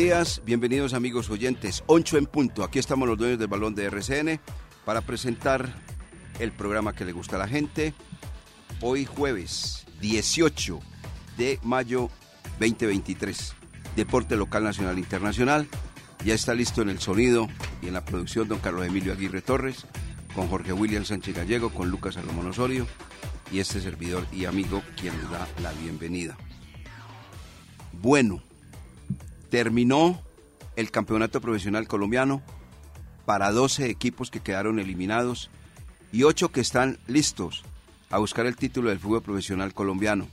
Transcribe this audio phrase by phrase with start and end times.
[0.00, 1.84] Días, bienvenidos amigos oyentes.
[1.86, 4.40] 8 en punto, aquí estamos los dueños del balón de RCN
[4.86, 5.74] para presentar
[6.38, 7.92] el programa que le gusta a la gente.
[8.80, 10.80] Hoy jueves 18
[11.36, 12.08] de mayo
[12.60, 13.52] 2023.
[13.94, 15.68] Deporte local, nacional internacional.
[16.24, 17.46] Ya está listo en el sonido
[17.82, 19.84] y en la producción don Carlos Emilio Aguirre Torres,
[20.34, 22.86] con Jorge William Sánchez Gallego, con Lucas Salomón Osorio
[23.52, 26.38] y este servidor y amigo quien le da la bienvenida.
[27.92, 28.42] Bueno,
[29.50, 30.20] terminó
[30.76, 32.42] el campeonato profesional colombiano
[33.26, 35.50] para 12 equipos que quedaron eliminados
[36.12, 37.64] y 8 que están listos
[38.10, 40.28] a buscar el título del fútbol profesional colombiano.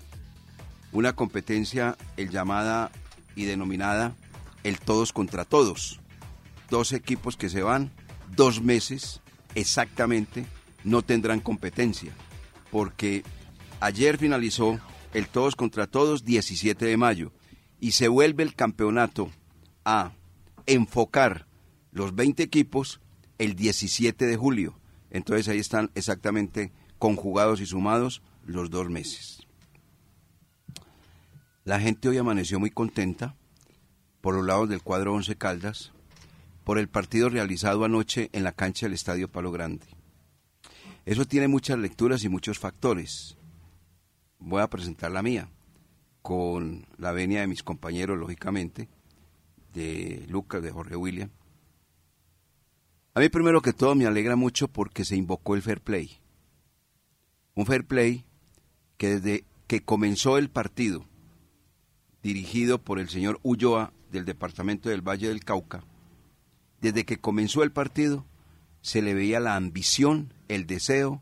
[0.91, 2.91] Una competencia el llamada
[3.35, 4.15] y denominada
[4.63, 5.99] el todos contra todos.
[6.69, 7.91] Dos equipos que se van
[8.35, 9.21] dos meses
[9.55, 10.45] exactamente
[10.83, 12.13] no tendrán competencia
[12.71, 13.23] porque
[13.79, 14.79] ayer finalizó
[15.13, 17.31] el todos contra todos 17 de mayo
[17.79, 19.31] y se vuelve el campeonato
[19.85, 20.11] a
[20.65, 21.47] enfocar
[21.91, 22.99] los 20 equipos
[23.37, 24.79] el 17 de julio.
[25.09, 29.39] Entonces ahí están exactamente conjugados y sumados los dos meses.
[31.63, 33.35] La gente hoy amaneció muy contenta
[34.21, 35.91] por los lados del cuadro Once Caldas
[36.63, 39.85] por el partido realizado anoche en la cancha del Estadio Palo Grande.
[41.05, 43.37] Eso tiene muchas lecturas y muchos factores.
[44.39, 45.49] Voy a presentar la mía
[46.27, 48.89] con la venia de mis compañeros, lógicamente,
[49.73, 51.29] de Lucas, de Jorge William.
[53.13, 56.19] A mí primero que todo me alegra mucho porque se invocó el fair play.
[57.55, 58.25] Un fair play
[58.97, 61.05] que desde que comenzó el partido,
[62.23, 65.85] dirigido por el señor Ulloa del departamento del Valle del Cauca,
[66.81, 68.25] desde que comenzó el partido
[68.81, 71.21] se le veía la ambición, el deseo,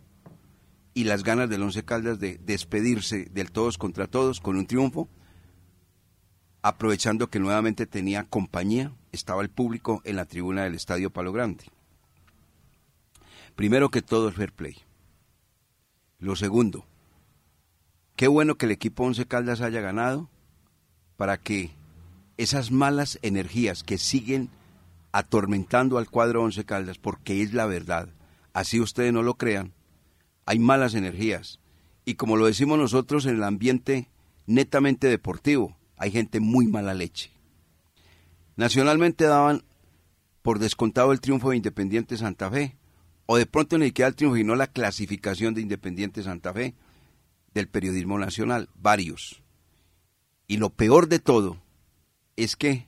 [0.95, 5.09] y las ganas del Once Caldas de despedirse del todos contra todos con un triunfo,
[6.61, 11.65] aprovechando que nuevamente tenía compañía, estaba el público en la tribuna del Estadio Palo Grande.
[13.57, 14.77] Primero que todo el fair play.
[16.17, 16.85] Lo segundo,
[18.15, 20.29] qué bueno que el equipo Once Caldas haya ganado
[21.17, 21.71] para que
[22.37, 24.49] esas malas energías que siguen
[25.11, 28.07] atormentando al cuadro Once Caldas, porque es la verdad,
[28.53, 29.73] así ustedes no lo crean,
[30.45, 31.59] hay malas energías.
[32.05, 34.09] Y como lo decimos nosotros en el ambiente
[34.45, 37.31] netamente deportivo, hay gente muy mala leche.
[38.55, 39.63] Nacionalmente daban
[40.41, 42.77] por descontado el triunfo de Independiente Santa Fe,
[43.25, 46.75] o de pronto ni siquiera el triunfo, sino la clasificación de Independiente Santa Fe
[47.53, 49.41] del periodismo nacional, varios.
[50.47, 51.57] Y lo peor de todo
[52.35, 52.87] es que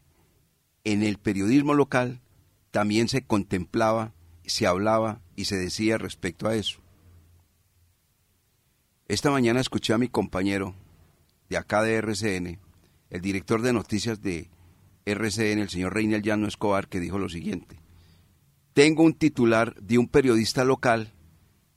[0.83, 2.21] en el periodismo local
[2.69, 4.13] también se contemplaba,
[4.45, 6.79] se hablaba y se decía respecto a eso.
[9.07, 10.75] Esta mañana escuché a mi compañero
[11.49, 12.59] de acá de RCN,
[13.09, 14.49] el director de noticias de
[15.05, 17.79] RCN, el señor Reinel Llano Escobar, que dijo lo siguiente.
[18.73, 21.13] Tengo un titular de un periodista local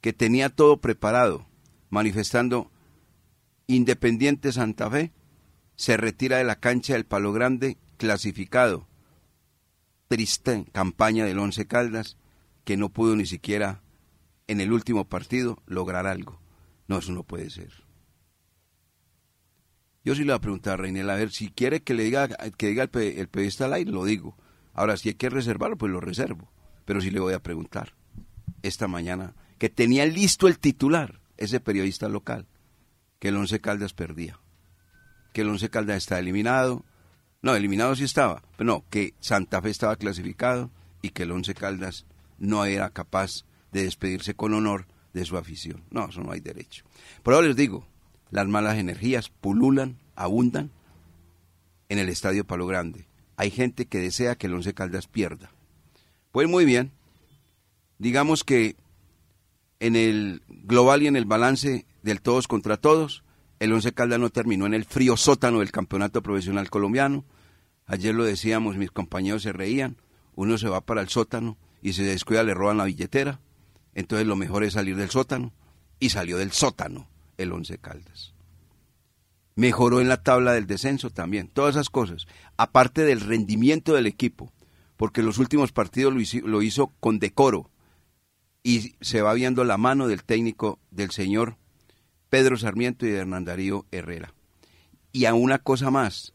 [0.01, 1.47] que tenía todo preparado,
[1.89, 2.69] manifestando
[3.69, 5.13] Independiente Santa Fe
[5.77, 8.89] se retira de la cancha del Palo Grande clasificado.
[10.09, 12.17] Triste campaña del Once Caldas
[12.65, 13.83] que no pudo ni siquiera
[14.49, 16.40] en el último partido lograr algo.
[16.91, 17.71] No, eso no puede ser.
[20.05, 22.27] Yo sí le voy a preguntar a Reinel, a ver, si quiere que le diga,
[22.27, 24.37] que diga el, el periodista al aire, lo digo.
[24.75, 26.51] Ahora, si hay que reservarlo, pues lo reservo.
[26.85, 27.95] Pero sí le voy a preguntar
[28.63, 32.49] esta mañana, que tenía listo el titular, ese periodista local,
[33.21, 34.41] que el Once Caldas perdía.
[35.33, 36.85] Que el Once Caldas está eliminado.
[37.41, 40.73] No, eliminado sí estaba, pero no, que Santa Fe estaba clasificado
[41.03, 42.05] y que el Once Caldas
[42.39, 45.83] no era capaz de despedirse con honor de su afición.
[45.91, 46.85] No, eso no hay derecho.
[47.23, 47.87] Por ahora les digo,
[48.31, 50.71] las malas energías pululan, abundan
[51.89, 53.07] en el Estadio Palo Grande.
[53.37, 55.51] Hay gente que desea que el Once Caldas pierda.
[56.33, 56.93] Pues muy bien,
[57.99, 58.77] digamos que
[59.81, 63.25] en el global y en el balance del todos contra todos,
[63.59, 67.25] el Once Caldas no terminó en el frío sótano del campeonato profesional colombiano.
[67.87, 69.97] Ayer lo decíamos, mis compañeros se reían,
[70.37, 73.41] uno se va para el sótano y se descuida, le roban la billetera
[73.95, 75.53] entonces lo mejor es salir del sótano.
[75.99, 78.35] Y salió del sótano el Once Caldas.
[79.55, 82.27] mejoró en la tabla del descenso también, todas esas cosas,
[82.57, 84.53] aparte del rendimiento del equipo,
[84.97, 87.71] porque los últimos partidos lo hizo, lo hizo con decoro
[88.63, 91.57] y se va viendo la mano del técnico del señor
[92.29, 94.33] Pedro Sarmiento y de Hernán Darío Herrera.
[95.13, 96.33] Y a una cosa más,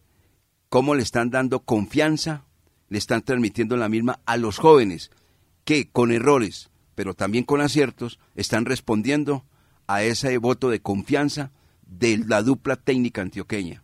[0.70, 2.44] cómo le están dando confianza,
[2.90, 5.12] le están transmitiendo la misma a los jóvenes,
[5.64, 9.46] que con errores, pero también con aciertos, están respondiendo
[9.88, 11.52] a ese voto de confianza
[11.86, 13.84] de la dupla técnica antioqueña.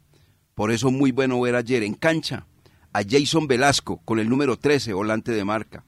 [0.56, 2.48] Por eso muy bueno ver ayer en cancha
[2.94, 5.84] a Jason Velasco con el número 13, volante de marca,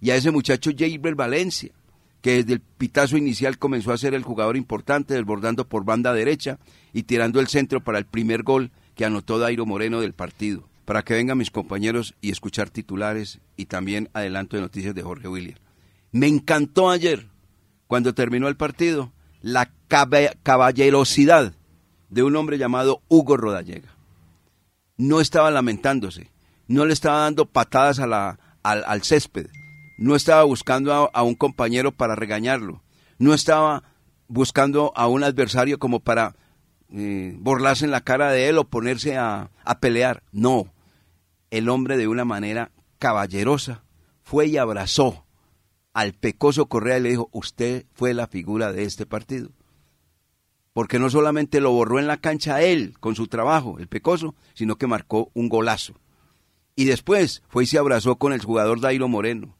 [0.00, 1.72] y a ese muchacho Jaybel Valencia,
[2.20, 6.58] que desde el pitazo inicial comenzó a ser el jugador importante, desbordando por banda derecha
[6.92, 10.68] y tirando el centro para el primer gol que anotó Dairo Moreno del partido.
[10.84, 15.28] Para que vengan mis compañeros y escuchar titulares y también adelanto de noticias de Jorge
[15.28, 15.58] William.
[16.16, 17.28] Me encantó ayer,
[17.88, 19.70] cuando terminó el partido, la
[20.42, 21.52] caballerosidad
[22.08, 23.94] de un hombre llamado Hugo Rodallega.
[24.96, 26.30] No estaba lamentándose,
[26.68, 29.48] no le estaba dando patadas al, césped,
[29.98, 32.82] no estaba buscando a, un compañero para regañarlo,
[33.18, 33.82] no estaba
[34.26, 36.34] buscando a un adversario como para
[36.94, 40.22] eh, borlarse en la cara de él o ponerse a pelear.
[40.32, 40.72] No,
[41.50, 43.82] el hombre de una manera caballerosa
[44.22, 45.25] fue y abrazó
[45.96, 49.50] al pecoso Correa le dijo, usted fue la figura de este partido
[50.76, 54.76] porque no solamente lo borró en la cancha él con su trabajo, el Pecoso, sino
[54.76, 55.94] que marcó un golazo.
[56.74, 59.56] Y después fue y se abrazó con el jugador Dairo Moreno.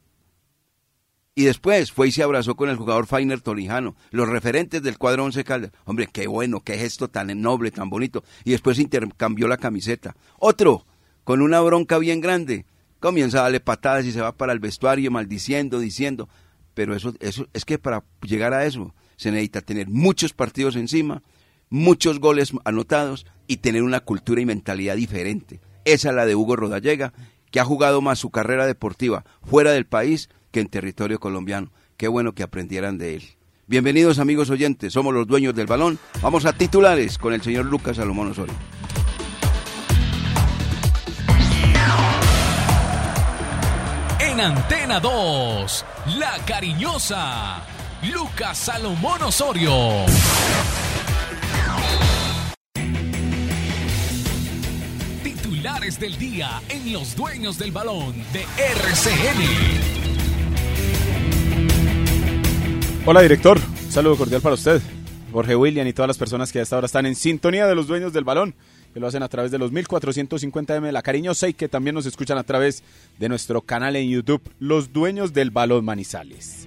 [1.34, 5.24] Y después fue y se abrazó con el jugador Fainer Tolijano, los referentes del cuadro
[5.24, 5.72] Once Caldas.
[5.86, 8.22] Hombre, qué bueno, qué gesto tan noble, tan bonito.
[8.44, 10.14] Y después intercambió la camiseta.
[10.38, 10.84] Otro,
[11.24, 12.66] con una bronca bien grande,
[13.00, 16.28] comienza a darle patadas y se va para el vestuario maldiciendo, diciendo.
[16.74, 21.22] Pero eso, eso es que para llegar a eso se necesita tener muchos partidos encima,
[21.70, 25.60] muchos goles anotados y tener una cultura y mentalidad diferente.
[25.84, 27.12] Esa es la de Hugo Rodallega,
[27.50, 31.70] que ha jugado más su carrera deportiva fuera del país que en territorio colombiano.
[31.96, 33.22] Qué bueno que aprendieran de él.
[33.68, 35.98] Bienvenidos amigos oyentes, somos los dueños del balón.
[36.22, 38.54] Vamos a titulares con el señor Lucas Salomón Osorio.
[44.36, 45.84] En Antena 2,
[46.18, 47.62] La Cariñosa
[48.12, 49.72] Lucas Salomón Osorio.
[55.22, 59.40] Titulares del día en Los Dueños del Balón de RCN.
[63.06, 64.82] Hola director, un saludo cordial para usted,
[65.32, 68.12] Jorge William y todas las personas que hasta ahora están en sintonía de los dueños
[68.12, 68.54] del balón,
[69.00, 72.38] lo hacen a través de los 1450M de La Cariñosa y que también nos escuchan
[72.38, 72.82] a través
[73.18, 76.66] de nuestro canal en YouTube, Los Dueños del Balón Manizales.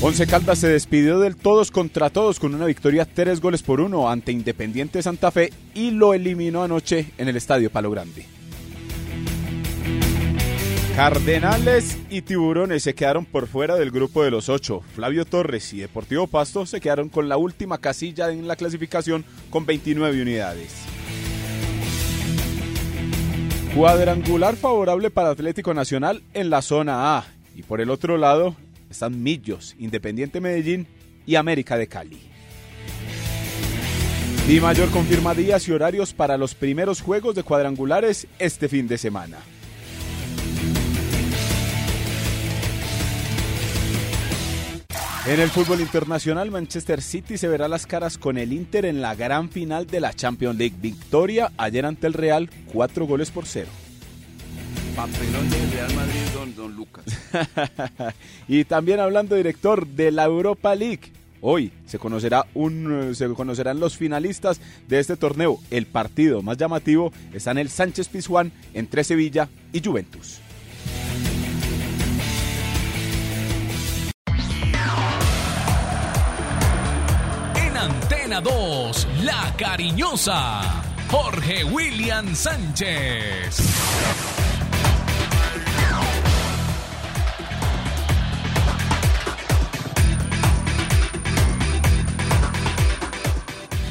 [0.00, 4.10] Once Caldas se despidió del todos contra todos con una victoria tres goles por uno
[4.10, 8.41] ante Independiente Santa Fe y lo eliminó anoche en el Estadio Palo Grande.
[10.96, 14.82] Cardenales y Tiburones se quedaron por fuera del grupo de los ocho.
[14.94, 19.64] Flavio Torres y Deportivo Pasto se quedaron con la última casilla en la clasificación con
[19.64, 20.70] 29 unidades.
[23.74, 27.24] Cuadrangular favorable para Atlético Nacional en la zona A.
[27.56, 28.54] Y por el otro lado,
[28.90, 30.86] están Millos, Independiente Medellín
[31.24, 32.20] y América de Cali.
[34.46, 38.98] Y Mayor confirma días y horarios para los primeros juegos de cuadrangulares este fin de
[38.98, 39.38] semana.
[45.24, 49.14] En el fútbol internacional, Manchester City se verá las caras con el Inter en la
[49.14, 50.74] gran final de la Champions League.
[50.80, 53.68] Victoria ayer ante el Real, cuatro goles por cero.
[54.96, 57.04] Papelón del Real Madrid, don, don Lucas.
[58.48, 61.12] y también hablando, director, de la Europa League.
[61.40, 65.60] Hoy se, conocerá un, se conocerán los finalistas de este torneo.
[65.70, 70.40] El partido más llamativo está en el Sánchez Pizjuán entre Sevilla y Juventus.
[78.32, 80.62] Antena 2, La Cariñosa,
[81.10, 83.56] Jorge William Sánchez.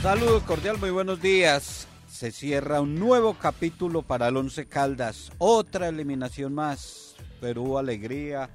[0.01, 1.87] Saludos cordial, muy buenos días.
[2.09, 5.31] Se cierra un nuevo capítulo para el Once Caldas.
[5.37, 7.15] Otra eliminación más.
[7.39, 8.49] Perú, alegría,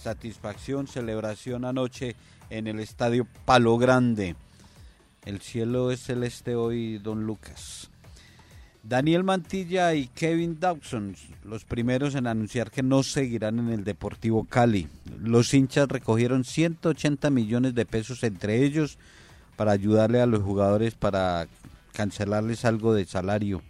[0.00, 2.14] satisfacción, celebración anoche
[2.48, 4.36] en el estadio Palo Grande.
[5.24, 7.90] El cielo es celeste hoy, don Lucas.
[8.82, 11.14] Daniel Mantilla y Kevin Dawson,
[11.44, 14.88] los primeros en anunciar que no seguirán en el Deportivo Cali.
[15.20, 18.98] Los hinchas recogieron 180 millones de pesos entre ellos
[19.54, 21.46] para ayudarle a los jugadores para
[21.92, 23.62] cancelarles algo de salario.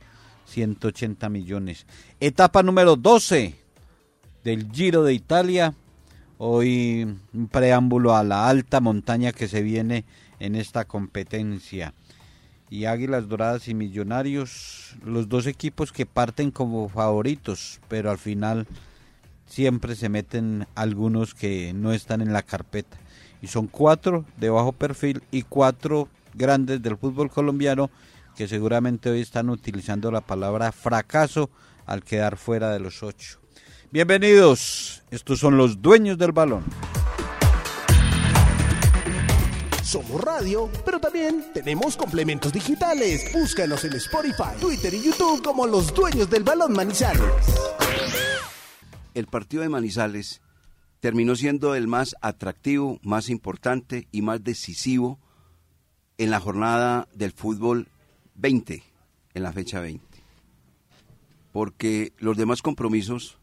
[0.46, 1.86] 180 millones.
[2.18, 3.54] Etapa número 12
[4.44, 5.74] del Giro de Italia.
[6.38, 10.04] Hoy un preámbulo a la alta montaña que se viene
[10.42, 11.94] en esta competencia.
[12.68, 18.66] Y Águilas Doradas y Millonarios, los dos equipos que parten como favoritos, pero al final
[19.46, 22.96] siempre se meten algunos que no están en la carpeta.
[23.40, 27.90] Y son cuatro de bajo perfil y cuatro grandes del fútbol colombiano
[28.36, 31.50] que seguramente hoy están utilizando la palabra fracaso
[31.86, 33.38] al quedar fuera de los ocho.
[33.92, 36.64] Bienvenidos, estos son los dueños del balón.
[39.92, 43.30] Somos radio, pero también tenemos complementos digitales.
[43.30, 47.20] Búscanos en Spotify, Twitter y YouTube como los dueños del balón Manizales.
[49.12, 50.40] El partido de Manizales
[51.00, 55.18] terminó siendo el más atractivo, más importante y más decisivo
[56.16, 57.86] en la jornada del fútbol
[58.36, 58.82] 20,
[59.34, 60.02] en la fecha 20.
[61.52, 63.36] Porque los demás compromisos,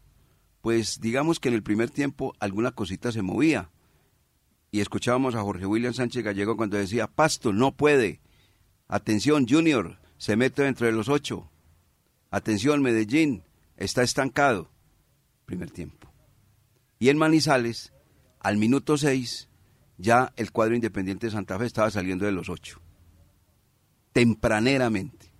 [0.62, 3.70] pues digamos que en el primer tiempo alguna cosita se movía.
[4.70, 8.20] Y escuchábamos a Jorge William Sánchez Gallego cuando decía, Pasto, no puede.
[8.88, 11.50] Atención, Junior, se mete dentro de los ocho.
[12.30, 13.42] Atención, Medellín,
[13.76, 14.70] está estancado.
[15.46, 16.12] Primer tiempo.
[16.98, 17.92] Y en Manizales,
[18.38, 19.48] al minuto seis,
[19.98, 22.80] ya el cuadro independiente de Santa Fe estaba saliendo de los ocho
[24.12, 25.32] tempraneramente,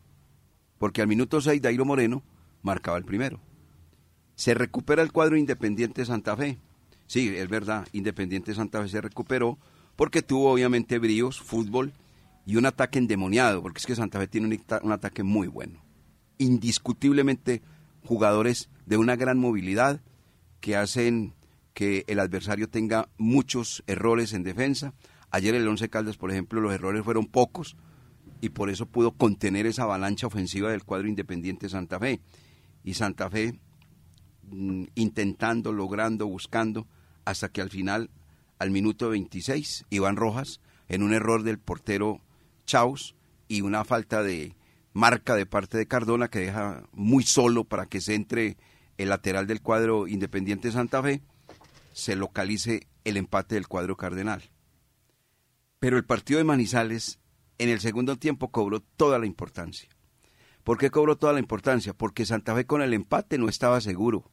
[0.78, 2.22] porque al minuto 6 Dairo Moreno
[2.62, 3.40] marcaba el primero.
[4.34, 6.58] Se recupera el cuadro Independiente Santa Fe.
[7.10, 9.58] Sí, es verdad, Independiente Santa Fe se recuperó
[9.96, 11.92] porque tuvo obviamente bríos, fútbol
[12.46, 15.82] y un ataque endemoniado, porque es que Santa Fe tiene un, un ataque muy bueno.
[16.38, 17.62] Indiscutiblemente
[18.04, 20.00] jugadores de una gran movilidad
[20.60, 21.34] que hacen
[21.74, 24.94] que el adversario tenga muchos errores en defensa.
[25.32, 27.76] Ayer el Once Caldas, por ejemplo, los errores fueron pocos,
[28.40, 32.20] y por eso pudo contener esa avalancha ofensiva del cuadro independiente Santa Fe.
[32.84, 33.58] Y Santa Fe
[34.44, 36.86] mm, intentando, logrando, buscando,
[37.30, 38.10] hasta que al final,
[38.58, 42.20] al minuto 26, Iván Rojas, en un error del portero
[42.66, 43.14] Chaus
[43.48, 44.54] y una falta de
[44.92, 48.56] marca de parte de Cardona que deja muy solo para que se entre
[48.98, 51.22] el lateral del cuadro Independiente Santa Fe,
[51.92, 54.50] se localice el empate del cuadro Cardenal.
[55.78, 57.18] Pero el partido de Manizales
[57.58, 59.88] en el segundo tiempo cobró toda la importancia.
[60.64, 61.94] ¿Por qué cobró toda la importancia?
[61.94, 64.30] Porque Santa Fe con el empate no estaba seguro.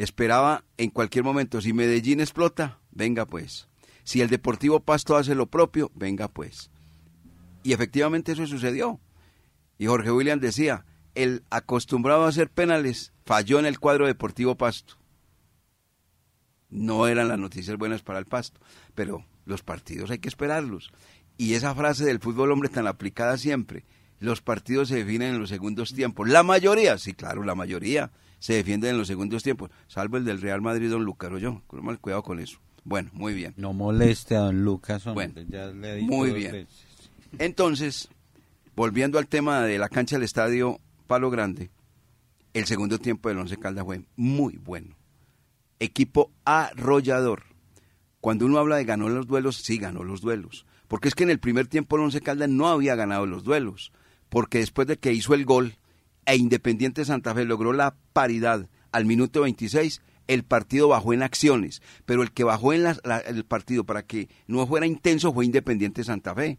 [0.00, 3.68] Esperaba en cualquier momento, si Medellín explota, venga pues.
[4.02, 6.70] Si el Deportivo Pasto hace lo propio, venga pues.
[7.62, 8.98] Y efectivamente eso sucedió.
[9.76, 14.94] Y Jorge William decía, el acostumbrado a hacer penales falló en el cuadro Deportivo Pasto.
[16.70, 18.58] No eran las noticias buenas para el Pasto,
[18.94, 20.90] pero los partidos hay que esperarlos.
[21.36, 23.84] Y esa frase del fútbol hombre tan aplicada siempre,
[24.18, 26.26] los partidos se definen en los segundos tiempos.
[26.26, 30.40] La mayoría, sí, claro, la mayoría se defienden en los segundos tiempos, salvo el del
[30.40, 31.62] Real Madrid, don Lucas, o yo.
[32.00, 32.58] Cuidado con eso.
[32.82, 33.54] Bueno, muy bien.
[33.56, 35.34] No moleste a don Lucas, bueno,
[36.00, 36.66] muy bien.
[37.38, 38.08] Entonces,
[38.74, 41.70] volviendo al tema de la cancha del estadio Palo Grande,
[42.54, 44.96] el segundo tiempo del Once Caldas fue muy bueno.
[45.78, 47.44] Equipo arrollador.
[48.20, 50.66] Cuando uno habla de ganó los duelos, sí ganó los duelos.
[50.88, 53.92] Porque es que en el primer tiempo el Once Caldas no había ganado los duelos.
[54.28, 55.74] Porque después de que hizo el gol
[56.30, 61.82] e Independiente Santa Fe logró la paridad al minuto 26, el partido bajó en acciones.
[62.06, 62.86] Pero el que bajó en
[63.26, 66.58] el partido para que no fuera intenso fue Independiente Santa Fe,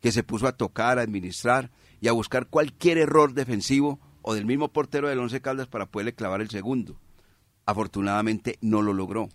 [0.00, 4.46] que se puso a tocar, a administrar y a buscar cualquier error defensivo o del
[4.46, 7.00] mismo portero del Once Caldas para poderle clavar el segundo.
[7.66, 9.28] Afortunadamente no lo logró.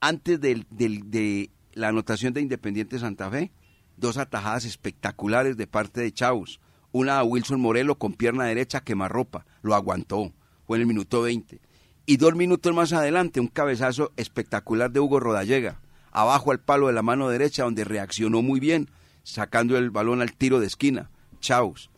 [0.00, 3.52] Antes de la anotación de Independiente Santa Fe,
[3.96, 6.60] dos atajadas espectaculares de parte de Chaus.
[6.98, 10.32] Una a Wilson Morelo con pierna derecha quemarropa, lo aguantó,
[10.66, 11.60] fue en el minuto 20.
[12.06, 16.94] Y dos minutos más adelante, un cabezazo espectacular de Hugo Rodallega, abajo al palo de
[16.94, 18.90] la mano derecha, donde reaccionó muy bien,
[19.22, 21.08] sacando el balón al tiro de esquina.
[21.38, 21.88] Chaus.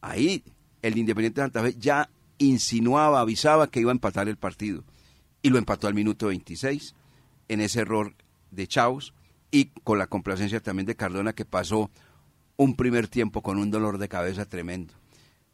[0.00, 0.42] Ahí
[0.80, 2.08] el Independiente de Santa Fe ya
[2.38, 4.82] insinuaba, avisaba que iba a empatar el partido.
[5.42, 6.94] Y lo empató al minuto 26
[7.48, 8.14] en ese error
[8.50, 9.12] de Chaus
[9.50, 11.90] y con la complacencia también de Cardona que pasó
[12.56, 14.94] un primer tiempo con un dolor de cabeza tremendo.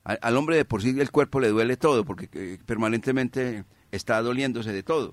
[0.05, 4.73] Al, hombre de por sí el cuerpo le duele todo porque eh, permanentemente está doliéndose
[4.73, 5.13] de todo.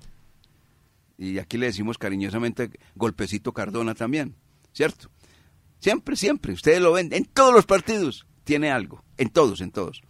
[1.18, 4.36] Y aquí le decimos cariñosamente golpecito Cardona también,
[4.74, 5.10] ¿cierto?
[5.80, 10.01] Siempre, siempre, ustedes lo ven, en todos los partidos tiene algo, en todos, en todos.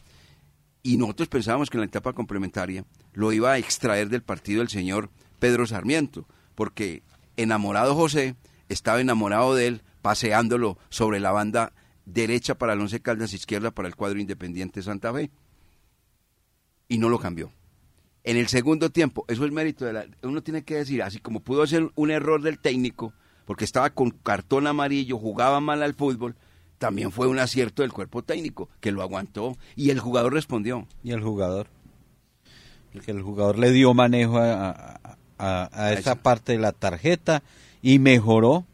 [0.84, 4.70] Y nosotros pensábamos que en la etapa complementaria lo iba a extraer del partido el
[4.70, 7.02] señor Pedro Sarmiento, porque
[7.38, 8.36] enamorado José
[8.70, 11.74] estaba enamorado de él paseándolo sobre la banda
[12.06, 15.32] derecha para el Once Caldas, izquierda para el cuadro Independiente Santa Fe.
[16.88, 17.52] Y no lo cambió.
[18.24, 20.06] En el segundo tiempo, eso es mérito de la...
[20.22, 23.14] Uno tiene que decir, así como pudo ser un error del técnico,
[23.46, 26.36] porque estaba con cartón amarillo, jugaba mal al fútbol,
[26.78, 30.88] también fue un acierto del cuerpo técnico, que lo aguantó y el jugador respondió.
[31.04, 31.66] ¿Y el jugador?
[32.94, 35.00] El que el jugador le dio manejo a,
[35.40, 36.22] a- a esa eso.
[36.22, 37.42] parte de la tarjeta
[37.82, 38.66] y mejoró,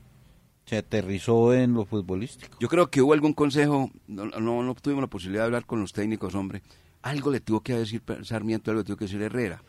[0.72, 2.58] se aterrizó en lo futbolístico.
[2.62, 5.92] Yo creo que hubo algún consejo, no, no, tuvimos la posibilidad de hablar con los
[5.92, 6.62] técnicos, hombre.
[7.02, 9.62] Algo le tuvo que decir Sarmiento, algo le tuvo que decir Herrera.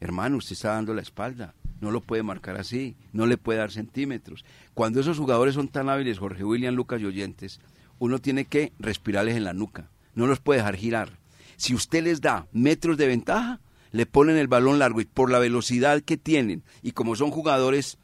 [0.00, 3.70] Hermano, usted está dando la espalda, no lo puede marcar así, no le puede dar
[3.70, 4.44] centímetros.
[4.74, 7.58] Cuando esos jugadores son tan hábiles, Jorge William, Lucas y Oyentes,
[7.98, 11.18] uno tiene que respirarles en la nuca, no los puede dejar girar.
[11.56, 13.60] Si usted les da metros de ventaja,
[13.92, 17.96] le ponen el balón largo y por la velocidad que tienen y como son jugadores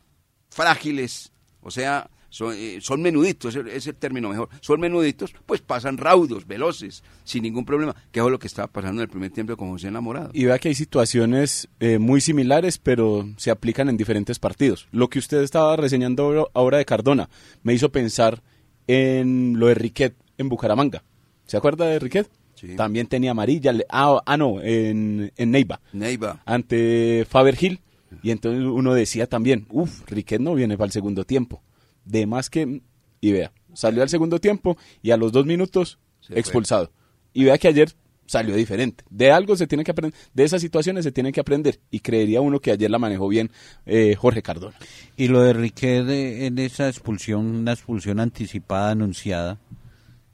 [0.49, 5.97] frágiles, o sea, son, eh, son menuditos, es el, término mejor, son menuditos, pues pasan
[5.97, 9.57] raudos, veloces, sin ningún problema, que es lo que estaba pasando en el primer tiempo
[9.57, 10.29] con José Enamorado.
[10.35, 14.87] Y vea que hay situaciones eh, muy similares, pero se aplican en diferentes partidos.
[14.93, 17.31] Lo que usted estaba reseñando ahora- de Cardona
[17.63, 18.43] me hizo pensar
[18.87, 21.05] en lo de Riquet en Bucaramanga.
[21.47, 22.29] ¿Se acuerda de Riquet?
[22.55, 22.77] Sí.
[22.77, 23.73] También tenía amarilla.
[23.89, 27.81] Ah, ah, no, en, en Neiva, Neiva, ante Faber Hill.
[28.23, 31.63] Y entonces uno decía también, uff, Riquet no viene para el segundo tiempo.
[32.07, 32.81] De más que...
[33.21, 36.39] Y vea, salió al segundo tiempo y a los dos minutos Se fue.
[36.41, 36.91] expulsado.
[37.35, 37.93] Y vea que ayer
[38.27, 39.05] salió diferente.
[39.11, 41.79] De algo se tiene que aprender, de esas situaciones se tiene que aprender.
[41.91, 43.51] Y creería uno que ayer la manejó bien
[43.85, 44.77] eh, Jorge Cardona.
[45.17, 49.59] Y lo de Riquet eh, en esa expulsión, una expulsión anticipada anunciada,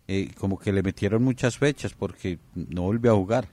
[0.09, 3.49] eh, como que le metieron muchas fechas porque no volvió a jugar.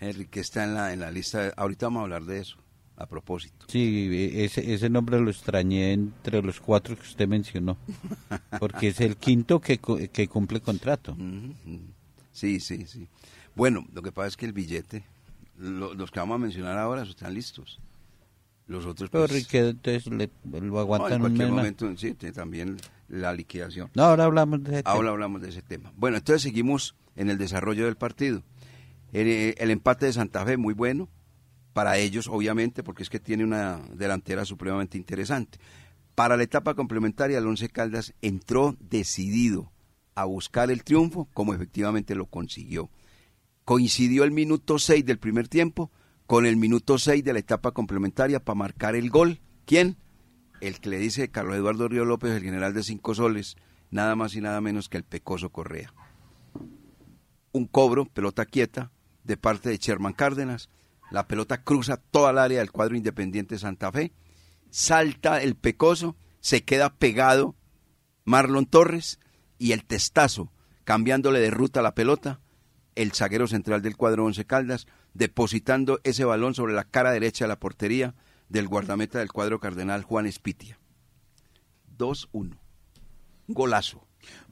[0.00, 2.56] Enrique está en la, en la lista, de- ahorita vamos a hablar de eso,
[2.96, 3.66] a propósito.
[3.68, 7.76] Sí, eh, ese, ese nombre lo extrañé entre los cuatro que usted mencionó,
[8.60, 9.78] porque es el quinto que,
[10.12, 11.16] que cumple contrato.
[12.32, 13.08] Sí, sí, sí.
[13.54, 15.04] Bueno, lo que pasa es que el billete,
[15.58, 17.80] lo- los que vamos a mencionar ahora están listos.
[18.66, 22.14] Los otros, Pero pues, Riquet entonces le, lo no, aguantan en un cualquier momento, sí,
[22.32, 23.90] también la liquidación.
[23.94, 25.10] No, ahora hablamos de ese Ahora tema.
[25.12, 25.92] hablamos de ese tema.
[25.96, 28.42] Bueno, entonces seguimos en el desarrollo del partido.
[29.12, 31.08] El, el empate de Santa Fe, muy bueno,
[31.74, 35.58] para ellos, obviamente, porque es que tiene una delantera supremamente interesante.
[36.14, 39.72] Para la etapa complementaria, el Once Caldas entró decidido
[40.14, 42.88] a buscar el triunfo, como efectivamente lo consiguió.
[43.64, 45.90] Coincidió el minuto 6 del primer tiempo
[46.26, 49.40] con el minuto 6 de la etapa complementaria para marcar el gol.
[49.66, 49.96] ¿Quién?
[50.60, 53.56] El que le dice Carlos Eduardo Río López, el general de cinco soles,
[53.90, 55.92] nada más y nada menos que el Pecoso Correa.
[57.52, 58.92] Un cobro, pelota quieta,
[59.24, 60.68] de parte de Sherman Cárdenas.
[61.10, 64.12] La pelota cruza toda el área del cuadro independiente Santa Fe.
[64.70, 67.54] Salta el Pecoso, se queda pegado
[68.24, 69.20] Marlon Torres
[69.58, 70.52] y el testazo,
[70.84, 72.40] cambiándole de ruta la pelota,
[72.94, 77.48] el zaguero central del cuadro Once Caldas, depositando ese balón sobre la cara derecha de
[77.48, 78.14] la portería
[78.48, 80.78] del guardameta del cuadro cardenal Juan Espitia.
[81.96, 82.58] 2-1.
[83.48, 84.06] Golazo.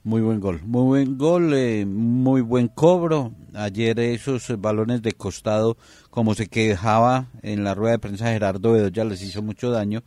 [0.05, 3.33] Muy buen gol, muy buen gol, eh, muy buen cobro.
[3.55, 5.77] Ayer esos balones de costado,
[6.13, 10.03] como se quejaba en la rueda de prensa Gerardo Bedoya, les hizo mucho daño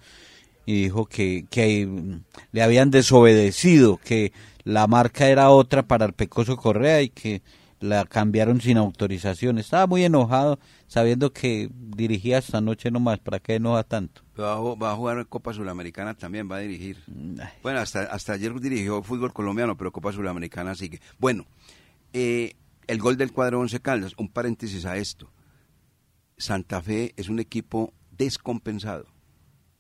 [0.68, 4.32] y dijo que, que mm, le habían desobedecido, que
[4.64, 7.42] la marca era otra para el Pecoso Correa y que
[7.80, 9.58] la cambiaron sin autorización.
[9.58, 14.22] Estaba muy enojado sabiendo que dirigía esta noche nomás, ¿para qué enoja tanto?
[14.40, 16.98] Va a, ju- va a jugar Copa Sudamericana también, va a dirigir.
[17.40, 21.00] Ay, Bueno, hasta, hasta ayer dirigió fútbol colombiano, pero Copa Sudamericana sigue.
[21.20, 21.46] Bueno,
[22.14, 22.54] eh,
[22.88, 25.30] el gol del cuadro Once Caldas, un paréntesis a esto.
[26.38, 29.06] Santa Fe es un equipo descompensado.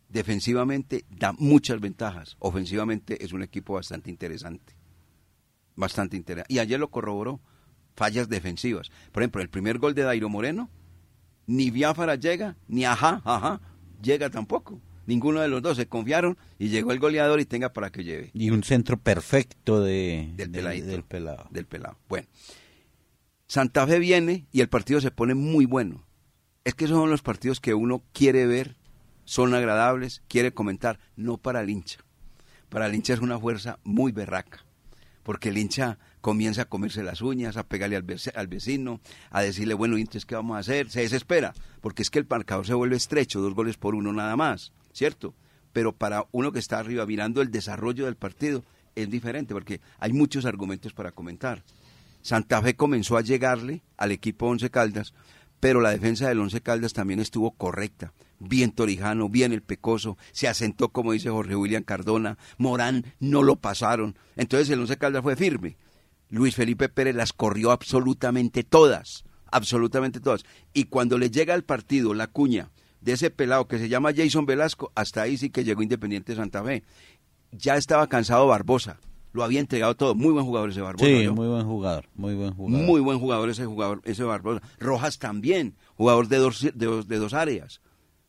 [0.09, 2.35] Defensivamente da muchas ventajas.
[2.39, 4.73] Ofensivamente es un equipo bastante interesante.
[5.75, 6.53] Bastante interesante.
[6.53, 7.41] Y ayer lo corroboró.
[7.95, 8.91] Fallas defensivas.
[9.11, 10.69] Por ejemplo, el primer gol de Dairo Moreno,
[11.47, 13.61] ni Biafara llega, ni ajá, ajá,
[14.01, 14.81] llega tampoco.
[15.05, 18.31] Ninguno de los dos se confiaron y llegó el goleador y tenga para que lleve
[18.33, 20.87] Y un centro perfecto de, del de- peladito.
[20.87, 21.47] del pelado.
[21.51, 21.97] Del pelado.
[22.09, 22.27] Bueno,
[23.47, 26.03] Santa Fe viene y el partido se pone muy bueno.
[26.65, 28.75] Es que son los partidos que uno quiere ver,
[29.23, 31.99] son agradables, quiere comentar, no para el hincha.
[32.69, 34.65] Para el hincha es una fuerza muy berraca,
[35.21, 38.99] porque el hincha comienza a comerse las uñas, a pegarle al, vecino,
[39.29, 40.89] a decirle, bueno, ¿y entonces qué vamos a hacer?
[40.89, 44.35] Se desespera, porque es que el marcador se vuelve estrecho, dos goles por uno nada
[44.35, 45.35] más, ¿cierto?
[45.71, 48.63] Pero para uno que está arriba mirando el desarrollo del partido
[48.95, 51.63] es diferente, porque hay muchos argumentos para comentar.
[52.23, 55.13] Santa Fe comenzó a llegarle al equipo Once Caldas,
[55.65, 58.13] pero la defensa del Once Caldas también estuvo correcta.
[58.37, 63.55] bien Torijano, bien el Pecoso, se asentó como dice Jorge William Cardona, Morán no lo
[63.55, 65.75] pasaron, entonces el Once Caldas fue firme.
[66.29, 70.43] Luis Felipe Pérez las corrió absolutamente todas, absolutamente todas.
[70.71, 72.69] Y cuando le llega al partido la cuña
[73.01, 76.63] de ese pelado que se llama Jason Velasco, hasta ahí sí que llegó Independiente Santa
[76.63, 76.83] Fe.
[77.51, 78.99] Ya estaba cansado Barbosa,
[79.35, 80.15] lo había entregado todo.
[80.15, 81.05] Muy buen jugador ese Barbosa.
[81.05, 81.35] Sí, ¿no?
[81.35, 82.85] muy buen jugador, muy buen jugador.
[82.85, 84.61] Muy buen jugador ese jugador, ese Barbosa.
[84.79, 87.81] Rojas también, jugador de dos, de dos, de dos áreas.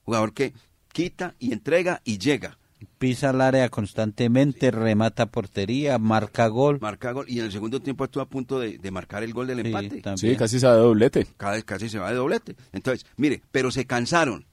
[0.05, 0.53] Jugador que
[0.92, 2.59] quita y entrega y llega.
[2.99, 6.79] Pisa el área constantemente, remata portería, marca gol.
[6.81, 9.47] Marca gol y en el segundo tiempo estuvo a punto de, de marcar el gol
[9.47, 10.01] del Sí, empate.
[10.03, 10.19] también.
[10.19, 11.27] Sí, casi se da doblete.
[11.38, 12.55] Cada vez casi se va de doblete.
[12.73, 14.45] Entonces, mire, pero se cansaron.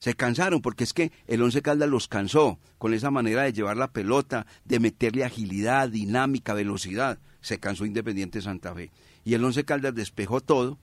[0.00, 3.76] Se cansaron porque es que el Once Caldas los cansó con esa manera de llevar
[3.76, 7.18] la pelota, de meterle agilidad, dinámica, velocidad.
[7.42, 8.90] Se cansó Independiente Santa Fe.
[9.24, 10.78] Y el Once Caldas despejó todo,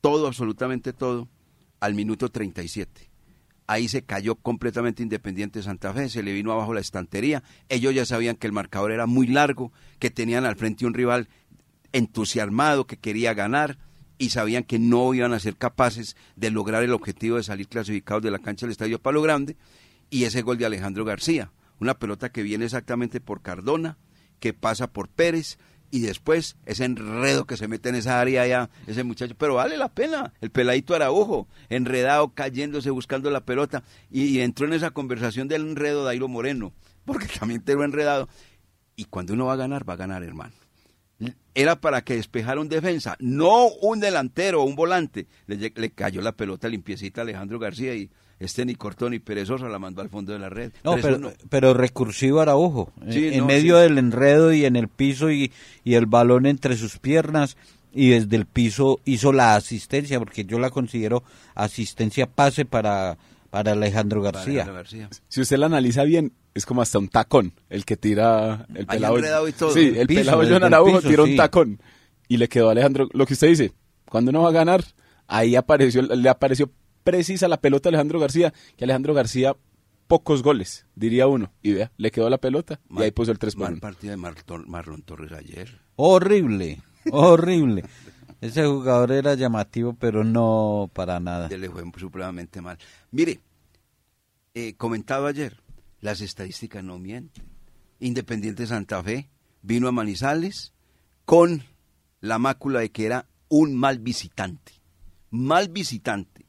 [0.00, 1.28] todo, absolutamente todo,
[1.80, 3.10] al minuto 37.
[3.66, 7.42] Ahí se cayó completamente Independiente Santa Fe, se le vino abajo la estantería.
[7.68, 11.28] Ellos ya sabían que el marcador era muy largo, que tenían al frente un rival
[11.90, 13.78] entusiasmado, que quería ganar
[14.18, 18.22] y sabían que no iban a ser capaces de lograr el objetivo de salir clasificados
[18.22, 19.56] de la cancha del Estadio Palo Grande
[20.10, 23.96] y ese gol de Alejandro García, una pelota que viene exactamente por Cardona,
[24.40, 25.58] que pasa por Pérez
[25.90, 29.76] y después ese enredo que se mete en esa área ya, ese muchacho, pero vale
[29.76, 35.48] la pena, el peladito Araujo, enredado, cayéndose, buscando la pelota y, entró en esa conversación
[35.48, 36.72] del enredo Dairo Moreno,
[37.04, 38.28] porque también te lo enredado
[38.96, 40.54] y cuando uno va a ganar, va a ganar hermano
[41.58, 45.26] era para que despejara un defensa, no un delantero o un volante.
[45.48, 49.80] Le, cayó la pelota limpiecita a Alejandro García y este ni cortó ni perezosa la
[49.80, 50.70] mandó al fondo de la red.
[50.84, 51.32] No, Tres pero, uno.
[51.50, 52.92] pero recursivo Araujo.
[53.10, 53.82] Sí, en no, medio sí.
[53.82, 55.50] del enredo y en el piso y,
[55.82, 57.56] y el balón entre sus piernas
[57.92, 61.24] y desde el piso hizo la asistencia, porque yo la considero
[61.56, 63.18] asistencia pase para,
[63.50, 64.62] para Alejandro Para García.
[64.62, 65.08] Alejandro García.
[65.28, 69.48] Si usted la analiza bien, es como hasta un tacón el que tira el pelado.
[69.48, 69.72] y todo.
[69.72, 71.32] Sí, El el piso, pelado John Araujo tiró sí.
[71.32, 71.82] un tacón
[72.28, 73.08] y le quedó a Alejandro.
[73.12, 73.72] Lo que usted dice,
[74.08, 74.84] cuando uno va a ganar,
[75.26, 76.70] ahí apareció, le apareció
[77.04, 79.56] precisa la pelota a Alejandro García, que Alejandro García
[80.08, 81.52] pocos goles, diría uno.
[81.62, 83.80] Y vea, le quedó la pelota y ahí puso el 3 por Mal 1.
[83.80, 85.80] partido de Marlon, Marlon Torres ayer.
[85.96, 87.84] Horrible, horrible.
[88.40, 91.48] Ese jugador era llamativo, pero no para nada.
[91.48, 92.78] Le fue supremamente mal.
[93.10, 93.40] Mire,
[94.54, 95.60] eh, comentaba ayer,
[96.00, 97.44] las estadísticas no mienten.
[98.00, 99.28] Independiente Santa Fe
[99.62, 100.72] vino a Manizales
[101.24, 101.64] con
[102.20, 104.72] la mácula de que era un mal visitante.
[105.30, 106.46] Mal visitante.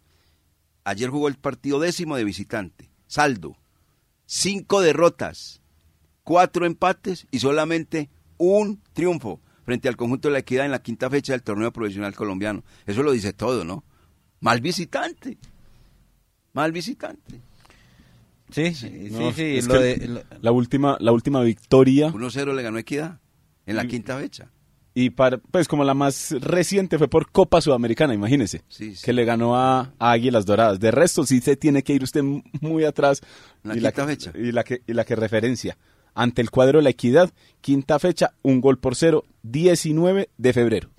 [0.84, 2.89] Ayer jugó el partido décimo de visitante.
[3.08, 3.58] Saldo.
[4.28, 5.60] Cinco derrotas,
[6.23, 11.10] cuatro empates y solamente un triunfo frente al conjunto de la equidad en la quinta
[11.12, 12.64] fecha del torneo profesional colombiano.
[12.88, 13.84] Eso lo dice todo, ¿no?
[14.40, 15.38] Mal visitante.
[16.54, 17.40] Mal visitante.
[18.50, 19.44] Sí, sí, No, sí.
[19.58, 23.20] es lo de- lo- la última, la última victoria 1-0 le ganó Equidad
[23.68, 24.50] en la quinta fecha.
[24.96, 29.06] y para, pues como la más reciente fue por Copa Sudamericana, imagínese, Sí, sí.
[29.06, 30.80] que le ganó a, a Águilas Doradas.
[30.80, 32.24] De resto sí se tiene que ir usted
[32.60, 33.22] muy atrás
[33.62, 34.32] La y, quinta que, fecha.
[34.36, 35.78] y la que y la que referencia
[36.20, 40.90] ante el cuadro de la Equidad, quinta fecha, un gol por cero, 19 de febrero.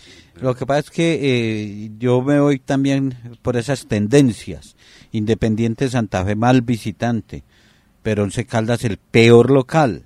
[0.41, 4.77] Lo que pasa es que eh, yo me voy también por esas tendencias.
[5.13, 7.45] Independiente Santa Fe mal visitante,
[8.03, 10.05] pero Once Caldas el peor local.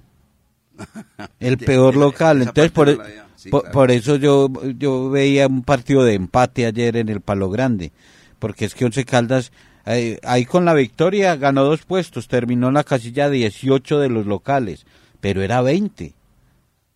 [1.38, 2.42] El peor local.
[2.42, 2.90] Entonces por,
[3.37, 3.70] sí, claro.
[3.70, 7.92] por eso yo yo veía un partido de empate ayer en el Palo Grande,
[8.40, 9.53] porque es que Once Caldas
[9.87, 14.27] eh, ahí con la victoria ganó dos puestos, terminó en la casilla 18 de los
[14.27, 14.87] locales,
[15.24, 16.12] pero era 20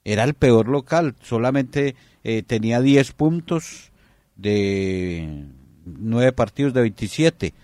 [0.05, 3.91] era el peor local, solamente eh, tenía 10 puntos
[4.37, 5.45] de
[5.87, 7.55] 9 partidos de 27.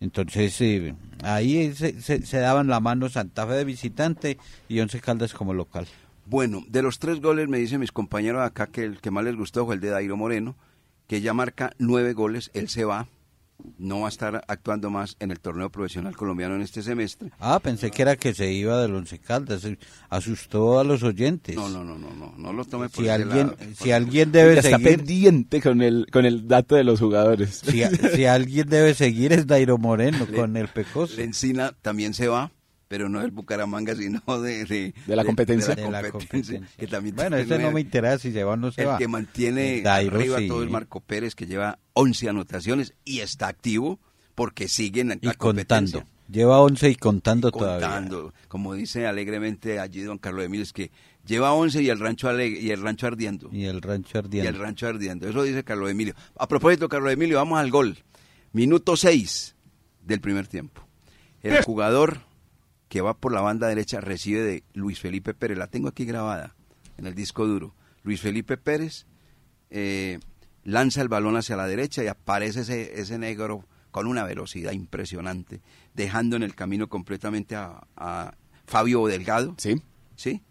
[0.00, 4.38] Entonces eh, ahí se, se- se daban la mano Santa Fe de visitante
[4.68, 5.86] y Once Caldas como local.
[6.26, 9.36] Bueno, de los tres goles me dicen mis compañeros acá que el que más les
[9.36, 10.56] gustó fue el de Dairo Moreno,
[11.06, 13.06] que ya marca nueve goles, él se va,
[13.78, 17.30] no va a estar actuando más en el torneo profesional colombiano en este semestre.
[17.38, 21.56] Ah, pensé que era que se iba del Once Caldas, eh, asustó a los oyentes.
[21.56, 23.56] No, no, no, no, no, no lo tome por Si ese alguien, lado.
[23.74, 27.62] si alguien debe está seguir, pendiente con el, con el dato de los jugadores.
[27.64, 27.82] si,
[28.14, 31.16] si alguien debe seguir es Dairo Moreno con el Pecoso.
[31.16, 32.50] Lencina también se va,
[32.92, 35.74] pero no del Bucaramanga, sino de, de, De la competencia.
[35.74, 36.76] de de la la competencia, competencia.
[36.78, 38.98] que también bueno, ese no me interesa si se va o no se el va.
[38.98, 40.46] que mantiene Dairo, arriba sí.
[40.48, 43.98] todo es Marco Pérez, que lleva 11 anotaciones y está activo
[44.34, 46.04] porque siguen en y la contando.
[46.28, 47.86] Lleva 11 y contando, todavía.
[47.88, 50.90] contando, como dice alegremente allí don Carlos Emilio, es que
[51.24, 53.48] lleva 11 y el rancho y el rancho ardiendo.
[53.50, 54.50] Y el rancho Y ardiendo.
[54.50, 55.26] el rancho ardiendo.
[55.30, 56.14] Eso dice Carlos Emilio.
[56.38, 57.96] A propósito, Carlos Emilio, vamos al gol.
[58.52, 59.54] Minuto 6.
[60.04, 60.86] del primer tiempo.
[61.42, 62.20] El jugador
[62.92, 66.54] que va por la banda derecha recibe de Luis Felipe Pérez, la tengo aquí grabada
[66.98, 67.74] en el disco duro.
[68.02, 69.06] Luis Felipe Pérez
[69.70, 70.20] eh,
[70.62, 75.62] lanza el balón hacia la derecha y aparece ese, ese negro con una velocidad impresionante,
[75.94, 78.34] dejando en el camino completamente a, a
[78.66, 79.54] Fabio Delgado.
[79.56, 79.80] Sí.
[80.14, 80.42] ¿sí?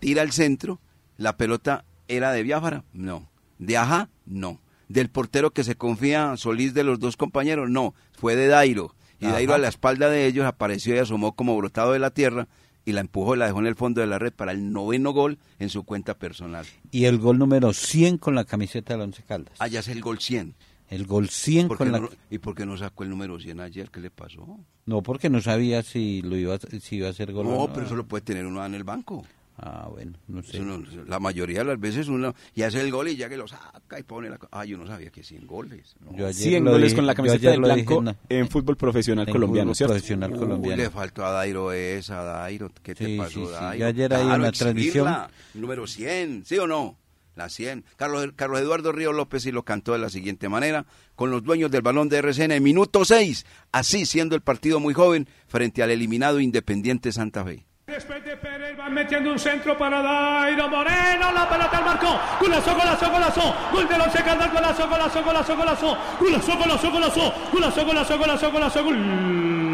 [0.00, 0.80] Tira al centro,
[1.18, 3.30] la pelota era de Biafara, no.
[3.60, 4.60] De Ajá, no.
[4.88, 7.94] Del portero que se confía Solís de los dos compañeros, no.
[8.18, 8.92] Fue de Dairo.
[9.20, 9.26] Y.
[9.26, 12.48] Dairo a la espalda de ellos apareció y asomó como brotado de la tierra
[12.84, 15.12] y la empujó y la dejó en el fondo de la red para el noveno
[15.12, 16.66] gol en su cuenta personal.
[16.92, 19.54] Y el gol número 100 con la camiseta del Once Caldas.
[19.60, 20.54] Allá es el gol 100.
[20.88, 21.98] El gol 100 ¿Por qué con la...
[21.98, 23.90] no- ¿Y por qué no sacó el número 100 ayer?
[23.90, 24.60] ¿Qué le pasó?
[24.84, 27.66] No, porque no sabía si lo iba a, si iba a hacer gol o No,
[27.66, 27.72] no.
[27.72, 29.24] pero eso lo puede tener uno en el banco.
[29.58, 30.60] Ah, bueno, no sé.
[30.60, 33.48] No- la mayoría de las veces uno y hace el gol y ya que lo
[33.48, 34.38] saca y pone la...
[34.50, 35.96] Ah, yo no sabía que 100 goles.
[36.00, 36.10] ¿no?
[36.14, 39.26] Yo ayer 100 lo goles dije- con la camiseta de dije blanco en fútbol profesional
[39.26, 39.92] en colombiano, fútbol ¿cierto?
[39.94, 40.82] profesional Uy, colombiano.
[40.82, 42.70] le faltó a Dairo esa, Dairo.
[42.82, 43.52] ¿Qué te pasó, sí, sí.
[43.52, 43.78] Dairo?
[43.78, 44.74] Yo ayer ahí en Claro, la exhibirla.
[44.74, 46.98] transmisión- Número 100, ¿sí o no?
[47.34, 47.84] La 100.
[47.96, 51.70] Carlos, Carlos Eduardo Río López sí lo cantó de la siguiente manera, con los dueños
[51.70, 55.90] del balón de RCN en minuto 6, así siendo el partido muy joven frente al
[55.90, 57.65] eliminado Independiente Santa Fe.
[57.88, 62.18] Después de Pérez va metiendo un centro para Dairo Moreno, la pelota al marcó.
[62.40, 63.54] Golazo, golazo, golazo.
[63.72, 65.98] Gol del once Caldas, golazo, golazo, golazo, golazo.
[66.18, 67.34] Golazo, golazo, golazo.
[67.52, 69.65] Golazo, golazo, golazo, golazo, gol.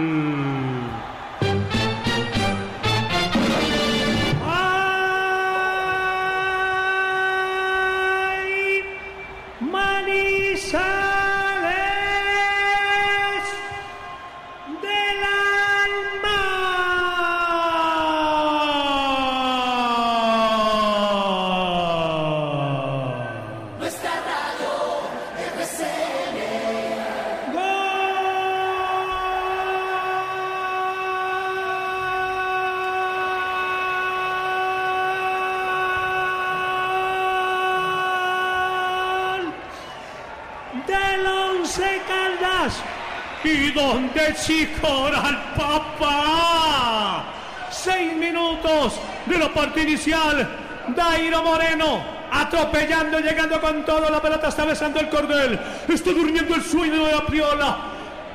[44.35, 47.25] Chicora al papá.
[47.71, 48.95] Seis minutos
[49.27, 50.49] de la parte inicial.
[50.97, 54.11] Dairo Moreno atropellando, llegando con todo.
[54.11, 55.59] La pelota está besando el cordel.
[55.89, 57.79] Está durmiendo el sueño de la Priola.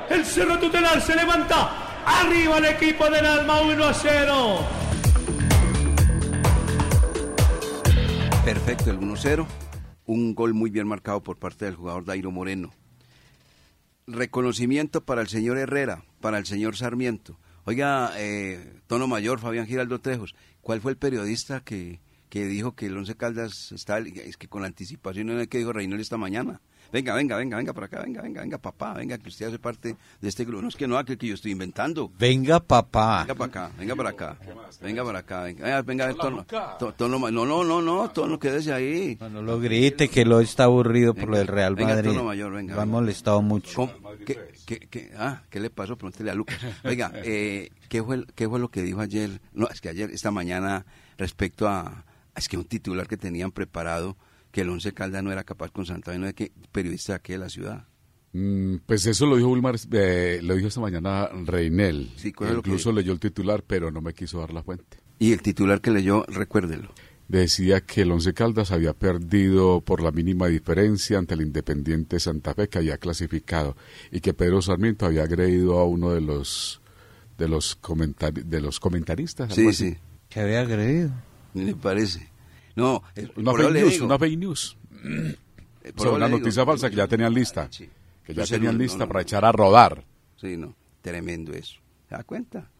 [0.08, 1.70] El cerro tutelar se levanta.
[2.06, 4.58] Arriba el equipo del Alma 1 a 0.
[8.44, 9.46] Perfecto, el 1-0.
[10.06, 12.70] Un gol muy bien marcado por parte del jugador Dairo Moreno.
[14.10, 17.38] Reconocimiento para el señor Herrera, para el señor Sarmiento.
[17.64, 22.86] Oiga, eh, tono mayor, Fabián Giraldo Trejos, ¿cuál fue el periodista que, que dijo que
[22.86, 26.62] el Once Caldas está, es que con anticipación, ¿no es que dijo Reinel esta mañana?
[26.90, 29.96] Venga, venga, venga, venga para acá, venga, venga, venga, papá, venga, que usted hace parte
[30.20, 30.62] de este grupo.
[30.62, 32.10] No es que no, que, que yo estoy inventando.
[32.18, 33.22] Venga, papá.
[33.24, 34.36] Venga para acá, venga para acá,
[34.80, 36.46] venga para acá, venga, venga, venga tono,
[36.78, 39.16] to- tono, no, no, no, no, tono, quédese ahí.
[39.20, 42.10] No, no lo grite, que lo está aburrido por lo del Real Venga, Madrid.
[42.10, 42.98] tono mayor, venga, Lo ha venga.
[43.00, 43.90] molestado mucho.
[44.24, 45.96] ¿Qué, qué, qué- ah, ¿qué le pasó?
[45.96, 46.58] Pregúntele a Lucas.
[46.84, 49.40] Oiga, eh, ¿qué, fue, ¿qué fue lo que dijo ayer?
[49.52, 50.86] No, es que ayer, esta mañana,
[51.18, 54.16] respecto a, es que un titular que tenían preparado,
[54.50, 57.16] que el Once Caldas no era capaz con Santa Fe, no es que periodista de
[57.16, 57.86] aquí de la ciudad.
[58.32, 62.10] Mm, Pues eso lo dijo Wilmar, eh, lo dijo esta mañana Reinel.
[62.16, 64.62] Sí, ¿cuál es lo que Incluso leyó el titular, pero no me quiso dar la
[64.62, 64.98] fuente.
[65.18, 66.90] Y el titular que leyó, recuérdelo.
[67.26, 72.54] Decía que el Once Caldas había perdido por la mínima diferencia ante el Independiente Santa
[72.54, 73.76] Fe que había clasificado
[74.10, 76.80] y que Pedro Sarmiento había agredido a uno de los
[77.36, 79.54] de los comentari- de los comentaristas.
[79.54, 79.96] Sí, sí,
[80.30, 81.10] Que había agredido.
[81.54, 82.28] me parece.
[82.78, 84.76] No, eh, Una por eso fake news, digo, una fake news.
[84.92, 85.36] eh,
[85.96, 86.38] Sobre eso una digo.
[86.38, 87.68] noticia falsa que ya tenían lista.
[87.70, 87.88] Sí.
[88.24, 90.04] Que ya tenían no, lista no, para echar a rodar.
[90.36, 91.80] Sí, no, tremendo eso.
[92.08, 92.70] ¿Se da cuenta?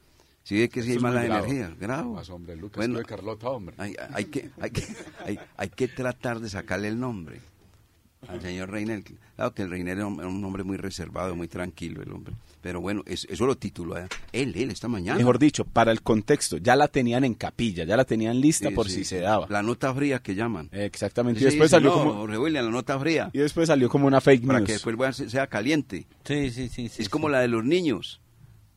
[0.43, 2.09] Si ve que sí hay es malas energías, grave.
[2.11, 3.75] Más, hombre, Lucas, Bueno, de Carlota, hombre.
[3.79, 4.83] Hay, hay que, hay, que,
[5.27, 7.41] hay, hay que tratar de sacarle el nombre
[8.27, 9.03] al señor Reiner.
[9.37, 12.35] Claro que el Reiner era un, hombre muy reservado, muy tranquilo el hombre.
[12.61, 14.09] Pero bueno, es- eso lo tituló ¿eh?
[14.33, 15.17] él, él, esta mañana.
[15.19, 18.75] Mejor dicho, para el contexto, ya la tenían en capilla, ya la tenían lista Sí,
[18.75, 19.47] por sí, si se daba.
[19.49, 20.69] La nota fría que llaman.
[20.73, 21.39] Exactamente.
[21.39, 23.31] Sí, Y después sí, salió no, como Jorge William, la nota fría.
[23.33, 24.67] y después salió como una fake Para news.
[24.67, 26.07] que después sea caliente.
[26.25, 26.89] Sí, sí, sí.
[26.89, 28.21] sí es como la de los niños.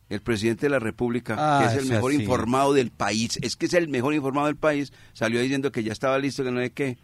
[0.08, 2.18] El presidente de la República, Ah, que es el mejor sí.
[2.20, 5.92] informado del país, es que es el mejor informado del país, salió diciendo que ya
[5.92, 6.98] estaba listo, que no sé qué.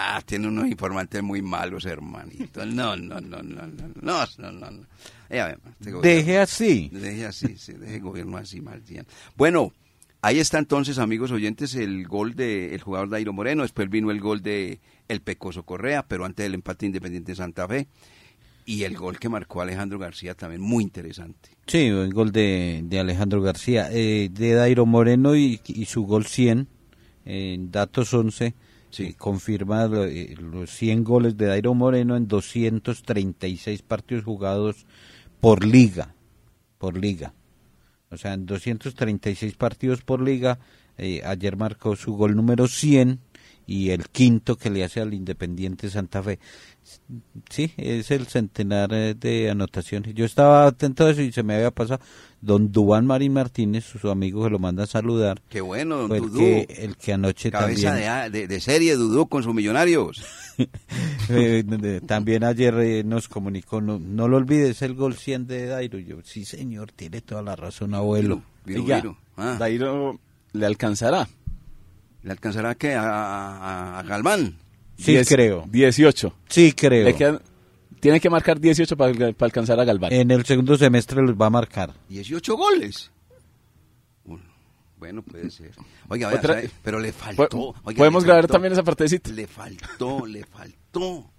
[0.00, 2.64] Ah, tiene unos informantes muy malos, hermanito.
[2.64, 4.70] No, no, no, no, no, no, no, no.
[4.70, 4.82] no.
[5.28, 6.88] Eh, este gobierno- Deje así.
[6.92, 9.04] Deje así, sí, deje el gobierno así, mal bien.
[9.36, 9.72] Bueno,
[10.22, 13.62] ahí está entonces, amigos oyentes, el gol del jugador Dairo Moreno.
[13.62, 17.88] Después vino el gol de El Pecoso Correa, pero antes del empate Independiente Santa Fe.
[18.66, 21.50] Y el gol que marcó Alejandro García también muy interesante.
[21.66, 23.88] Sí, el gol de, de Alejandro García.
[23.90, 26.68] Eh, de Dairo Moreno y, y su gol 100,
[27.24, 28.54] en datos 11,
[28.90, 29.14] Sí.
[29.14, 34.86] confirma eh, los 100 goles de Dairo Moreno en 236 partidos jugados
[35.40, 36.14] por liga.
[36.78, 37.34] Por liga.
[38.10, 40.58] O sea, en 236 partidos por liga,
[40.96, 43.20] eh, ayer marcó su gol número 100
[43.68, 46.38] y el quinto que le hace al Independiente Santa Fe.
[47.50, 50.14] Sí, es el centenar eh, de anotaciones.
[50.14, 52.00] Yo estaba atento a eso y se me había pasado.
[52.40, 55.42] Don Dubán Marín Martínez, su amigo, que lo manda a saludar.
[55.50, 56.38] Qué bueno, don el Dudú.
[56.38, 58.04] que, el que anoche Cabeza también...
[58.04, 60.24] de, a- de, de serie, Dudú, con sus millonarios.
[61.30, 65.98] Eh, también ayer eh, nos comunicó, no, no lo olvides, el gol 100 de Dairo.
[65.98, 68.42] Yo, sí, señor, tiene toda la razón, abuelo.
[69.36, 70.18] Ah, Dairo
[70.54, 71.28] le alcanzará.
[72.22, 72.94] ¿Le alcanzará qué?
[72.94, 74.56] ¿A, a- a Galván?
[74.98, 75.64] Sí, Diez- creo.
[75.70, 76.34] 18.
[76.48, 77.04] Sí, creo.
[77.04, 77.40] Le quedan-
[78.00, 80.12] tiene que marcar 18 para, para alcanzar a Galván.
[80.12, 81.92] En el segundo semestre los va a marcar.
[82.08, 83.10] 18 goles.
[84.98, 85.70] Bueno, puede ser.
[86.08, 87.48] Oiga, vea, Otra- pero le faltó.
[87.48, 89.30] Po- oiga, Podemos le grabar también esa partecita.
[89.30, 91.30] Le faltó, le faltó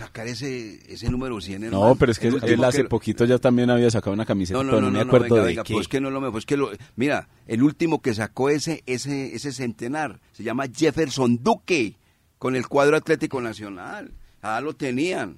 [0.00, 1.60] sacar ese, ese número 100.
[1.60, 1.94] No, hermano.
[1.96, 4.64] pero es que El él hace que- poquito ya también había sacado una camiseta, No,
[4.64, 5.74] no, pero no, no, no, me no, acuerdo venga, de venga, qué.
[5.74, 9.52] pues que no lo pues que lo, mira, el último que sacó ese, ese, ese
[9.52, 11.96] centenar se llama Jefferson Duque
[12.38, 14.12] con el cuadro Atlético Nacional.
[14.42, 15.36] Ah, lo tenían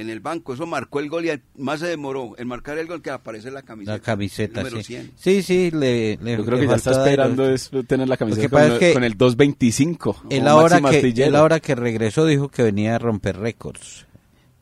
[0.00, 3.02] en el banco, eso marcó el gol y más se demoró en marcar el gol
[3.02, 3.92] que aparece en la camiseta.
[3.92, 4.84] La camiseta, número sí.
[4.84, 5.12] 100.
[5.16, 8.48] Sí, sí, le, le- Yo creo le que ya está esperando es tener la camiseta
[8.48, 10.24] con, es que con el 225.
[10.30, 14.06] Él ahora, que, él ahora que regresó dijo que venía a romper récords.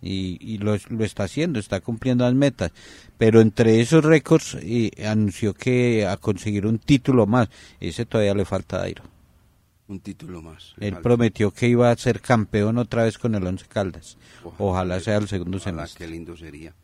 [0.00, 2.70] Y, y lo, lo está haciendo, está cumpliendo las metas.
[3.16, 7.48] Pero entre esos récords y anunció que a conseguir un título más.
[7.80, 9.02] Ese todavía le falta a Dairo.
[9.88, 10.74] Un título más.
[10.78, 14.18] Él prometió que iba a ser campeón otra vez con el Once Caldas.
[14.44, 14.56] Ojalá.
[14.58, 16.04] Ojalá sea el segundo Ojalá, semestre.
[16.04, 16.74] Qué lindo sería.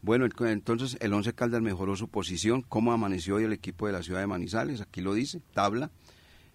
[0.00, 2.62] Bueno, entonces el Once Caldas mejoró su posición.
[2.62, 4.80] ¿Cómo amaneció hoy el equipo de la ciudad de Manizales?
[4.80, 5.90] Aquí lo dice, tabla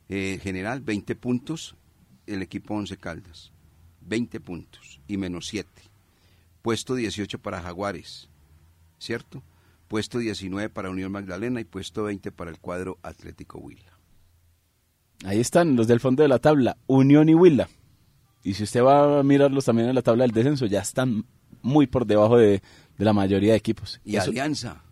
[0.08, 1.76] eh, general, 20 puntos,
[2.26, 3.52] el equipo Once Caldas.
[4.02, 5.70] 20 puntos y menos 7.
[6.62, 8.30] Puesto 18 para Jaguares,
[9.00, 9.44] ¿cierto?
[9.88, 13.91] Puesto 19 para Unión Magdalena y puesto 20 para el cuadro Atlético Huila.
[15.24, 17.70] Ahí están los del fondo de la tabla, Unión y Huila.
[18.44, 21.26] Y si usted va a mirarlos también en la tabla del descenso, ya están
[21.62, 22.62] muy por debajo de,
[22.98, 24.02] de la mayoría de equipos.
[24.04, 24.84] Y Eso- Alianza.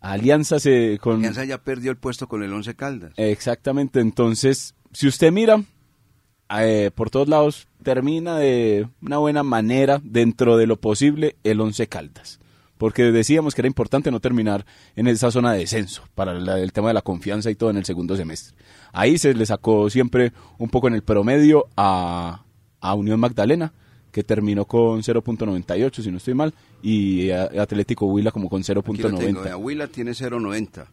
[0.00, 3.12] Alianza se con Alianza ya perdió el puesto con el Once Caldas.
[3.16, 4.00] exactamente.
[4.00, 5.62] Entonces, si usted mira
[6.58, 11.86] eh, por todos lados, termina de una buena manera dentro de lo posible el Once
[11.88, 12.38] Caldas.
[12.78, 16.72] Porque decíamos que era importante no terminar en esa zona de descenso para la- el
[16.72, 18.54] tema de la confianza y todo en el segundo semestre.
[18.92, 22.42] Ahí se le sacó siempre un poco en el promedio a,
[22.80, 23.72] a Unión Magdalena,
[24.12, 28.72] que terminó con 0.98, si no estoy mal, y a- Atlético Huila como con Aquí
[28.74, 29.42] lo tengo, 0.90.
[29.44, 30.86] vea, Huila tiene 0.90,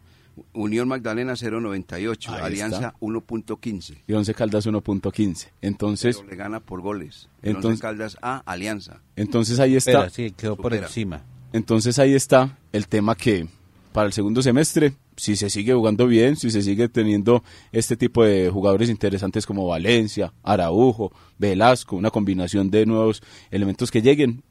[0.52, 2.94] Unión Magdalena 0.98, Ahí Alianza está.
[3.00, 4.02] 1.15.
[4.06, 5.48] Y Once Caldas 1.15.
[5.62, 7.28] Entonces, Pero le gana por goles.
[7.42, 9.00] Entonces- Once Caldas a Alianza.
[9.16, 10.06] entonces ahí está.
[10.06, 10.86] Espera, sí, quedó por Supera.
[10.86, 11.22] encima.
[11.54, 13.46] Entonces ahí está el tema que
[13.92, 18.24] para el segundo semestre, si se sigue jugando bien, si se sigue teniendo este tipo
[18.24, 24.42] de jugadores interesantes como Valencia, Araujo, Velasco, una combinación de nuevos elementos que lleguen,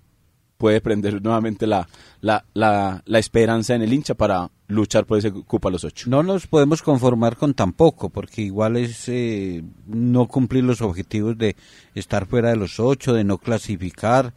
[0.58, 1.90] puede prender nuevamente la,
[2.22, 6.10] la, la, la esperanza en el hincha para luchar por ese cupo a los ocho.
[6.10, 11.38] No nos podemos conformar con tan poco, porque igual es eh, no cumplir los objetivos
[11.38, 11.58] de
[11.96, 14.34] estar fuera de los ocho, de no clasificar,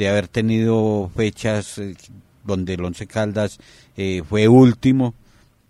[0.00, 1.94] de haber tenido fechas eh,
[2.46, 3.58] donde el Once Caldas
[3.98, 5.12] eh, fue último,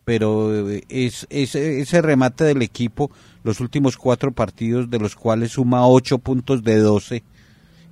[0.04, 3.10] pero eh, es, es- ese remate del equipo,
[3.42, 7.24] los últimos cuatro partidos, de los cuales suma ocho puntos de doce,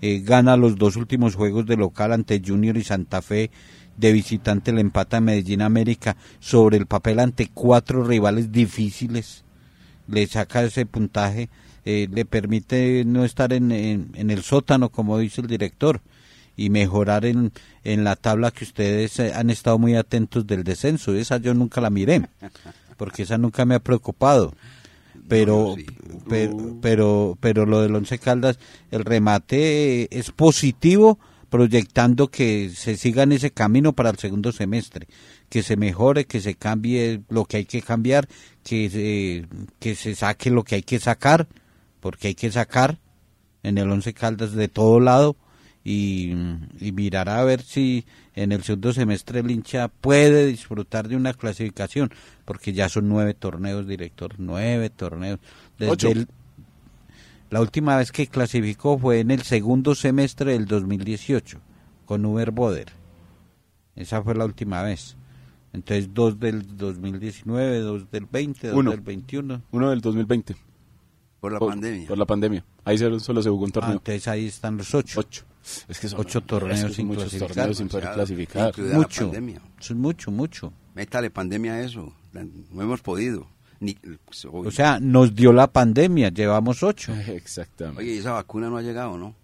[0.01, 3.51] eh, gana los dos últimos juegos de local ante Junior y Santa Fe,
[3.97, 9.43] de visitante le empata a Medellín América sobre el papel ante cuatro rivales difíciles,
[10.07, 11.49] le saca ese puntaje,
[11.85, 16.01] le permite no estar en el sótano como dice el director
[16.59, 17.53] y mejorar en,
[17.85, 21.81] en la tabla que ustedes eh, han estado muy atentos del descenso, esa yo nunca
[21.81, 22.29] la miré,
[22.99, 24.53] porque esa nunca me ha preocupado.
[25.29, 25.87] Pero No, sí.
[26.29, 28.59] pero, pero pero lo del Once Caldas
[28.91, 31.19] el remate eh, es positivo
[31.51, 35.07] proyectando que se siga en ese camino para el segundo semestre
[35.49, 38.27] que se mejore que se cambie lo que hay que cambiar
[38.65, 39.47] que se,
[39.79, 41.47] que se saque lo que hay que sacar
[42.01, 42.99] porque hay que sacar
[43.63, 45.37] en el Once Caldas de todo lado
[45.91, 46.35] y,
[46.81, 51.33] y mirar a ver si en el segundo semestre el hincha puede disfrutar de una
[51.33, 52.11] clasificación,
[52.45, 55.39] porque ya son nueve torneos, director, nueve torneos.
[55.79, 56.09] Desde Ocho.
[56.11, 56.29] el-
[57.51, 61.59] la última vez que clasificó fue en el segundo semestre del 2018,
[62.05, 62.89] con Uber Boder.
[63.97, 65.17] Esa fue la última vez.
[65.73, 68.91] Entonces, dos del 2019, dos del 20, dos Uno.
[68.91, 69.63] del 21.
[69.71, 70.55] Uno del 2020.
[71.41, 72.09] Por la por, pandemia.
[72.09, 72.65] Por la pandemia.
[72.85, 73.93] Ahí solo, solo se jugó un Ah, torneo.
[73.95, 75.21] entonces ahí están los ocho.
[75.21, 75.45] Ocho.
[75.89, 77.57] Es que son Ocho torneos es que son sin muchos clasificar.
[77.57, 78.69] torneos sin poder clasificar.
[78.69, 79.21] incluida la Mucho.
[79.27, 79.63] pandemia.
[79.81, 80.73] Eso es mucho, mucho.
[80.95, 82.13] Métale pandemia a eso.
[82.33, 83.47] No hemos podido.
[83.81, 83.97] Ni,
[84.51, 87.13] O sea, nos dio la pandemia, llevamos ocho.
[87.29, 88.03] Exactamente.
[88.03, 89.35] oye, esa vacuna no ha llegado, ¿no?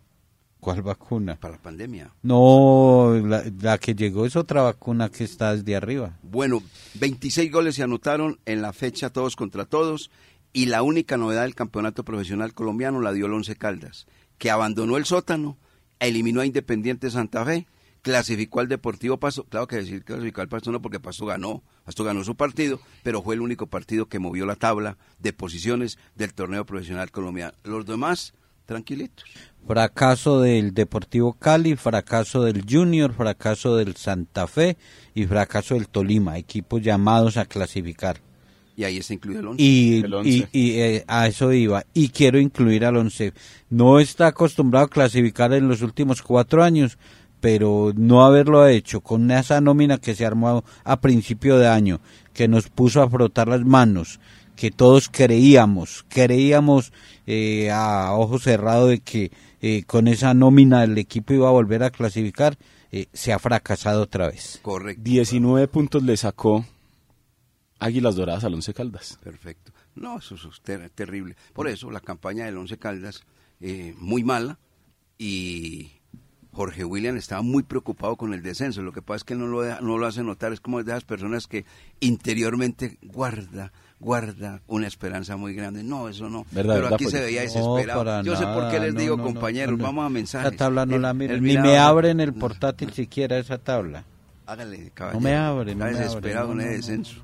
[0.58, 1.36] ¿Cuál vacuna?
[1.36, 2.10] Para la pandemia.
[2.22, 6.16] No, la, la que llegó es otra vacuna que está desde arriba.
[6.22, 6.62] Bueno,
[6.94, 10.10] 26 goles se anotaron en la fecha todos contra todos
[10.54, 14.06] y la única novedad del campeonato profesional colombiano la dio el Once Caldas,
[14.38, 15.58] que abandonó el sótano,
[16.01, 17.66] eliminó a Independiente Santa Fe,
[18.03, 22.05] clasificó al Deportivo Pasto, claro que decir clasificó al Pasto no porque Pasto ganó, Pasto
[22.05, 26.34] ganó su partido, pero fue el único partido que movió la tabla de posiciones del
[26.34, 27.55] torneo profesional colombiano.
[27.64, 28.34] Los demás,
[28.66, 29.24] tranquilitos.
[29.66, 34.76] Fracaso del Deportivo Cali, fracaso del Junior, fracaso del Santa Fe
[35.14, 38.20] y fracaso del Tolima, equipos llamados a clasificar.
[38.77, 39.62] Y ahí está incluido el Once.
[39.62, 40.31] Y, El once.
[40.31, 41.85] y- y, eh, a eso iba.
[41.95, 43.33] Y quiero incluir al once.
[43.70, 46.99] No está acostumbrado a clasificar en los últimos cuatro años,
[47.41, 52.01] pero no haberlo hecho con esa nómina que se armó a principio de año,
[52.33, 54.18] que nos puso a frotar las manos,
[54.57, 56.93] que todos creíamos, creíamos
[57.27, 59.31] eh, a ojo cerrado de que
[59.62, 62.57] eh, con esa nómina el equipo iba a volver a clasificar,
[62.93, 64.59] eh, se ha fracasado otra vez.
[64.62, 65.03] Correcto.
[65.05, 66.64] 19 puntos le sacó
[67.79, 69.18] Águilas Doradas al Once Caldas.
[69.22, 69.72] Perfecto.
[69.97, 71.37] No, eso es ter- terrible.
[71.53, 73.22] Por eso la campaña del Once Caldas,
[73.61, 74.59] eh, muy mala,
[75.18, 75.91] y
[76.53, 78.83] Jorge William estaba muy preocupado con el descenso.
[78.83, 80.83] Lo que pasa es que él no lo, deja- no lo hace notar, es como
[80.83, 81.64] de esas personas que
[82.01, 85.83] interiormente guarda, guarda una esperanza muy grande.
[85.83, 86.45] No, eso no.
[86.53, 87.14] Verdad, Pero verdad, aquí pues.
[87.16, 88.22] se veía No, desesperado.
[88.22, 89.85] Yo sé por qué les no, digo, compañeros, no.
[89.85, 90.49] vamos a mensajes.
[90.53, 94.05] Esa tabla no la miro, ni miraba- me abren el portátil siquiera esa tabla.
[94.47, 96.77] Hágale, No me abre, no Está me abre, desesperado no, en el no, no.
[96.77, 97.24] descenso.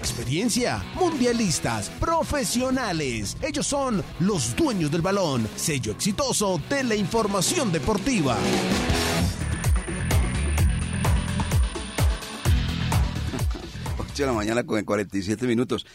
[0.00, 3.36] Experiencia, mundialistas, profesionales.
[3.42, 8.36] Ellos son los dueños del balón, sello exitoso de la información deportiva.
[13.98, 15.86] 8 de la mañana con 47 minutos.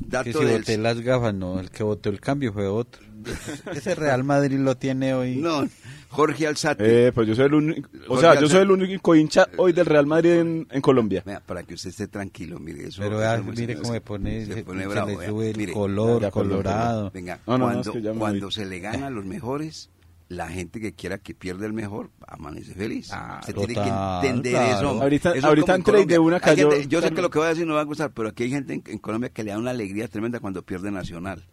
[0.00, 3.02] Dato Que si del- boté las gafas, no, el que votó el cambio fue otro.
[3.74, 5.36] Ese Real Madrid lo tiene hoy.
[5.36, 5.66] No,
[6.08, 7.08] Jorge Alzate.
[7.08, 9.72] Eh, pues yo soy el único, o Jorge sea, yo soy el único hincha hoy
[9.72, 11.22] del Real Madrid en, en Colombia.
[11.24, 13.02] Vea, para que usted esté tranquilo, mire eso.
[13.02, 15.08] Pero muy mire cómo me pone, se, se, pone se bravo.
[15.08, 15.28] le vea.
[15.28, 17.10] sube el Mire, color Ya, perdón, colorado.
[17.12, 19.88] Venga, No, no, no, cuando, es que cuando se le gana a los mejores,
[20.28, 23.10] la gente que quiera que pierda el mejor amanece feliz.
[23.12, 23.80] Ah, Usted tiene que
[24.26, 24.76] entender claro.
[24.78, 25.02] eso.
[25.02, 27.46] Ahorita- Eso es ahorita y de una cayó- gente- yo sé que lo que voy
[27.46, 29.50] a decir no va a gustar, pero aquí hay gente en, en Colombia que le
[29.50, 31.44] da una alegría tremenda cuando pierde Nacional.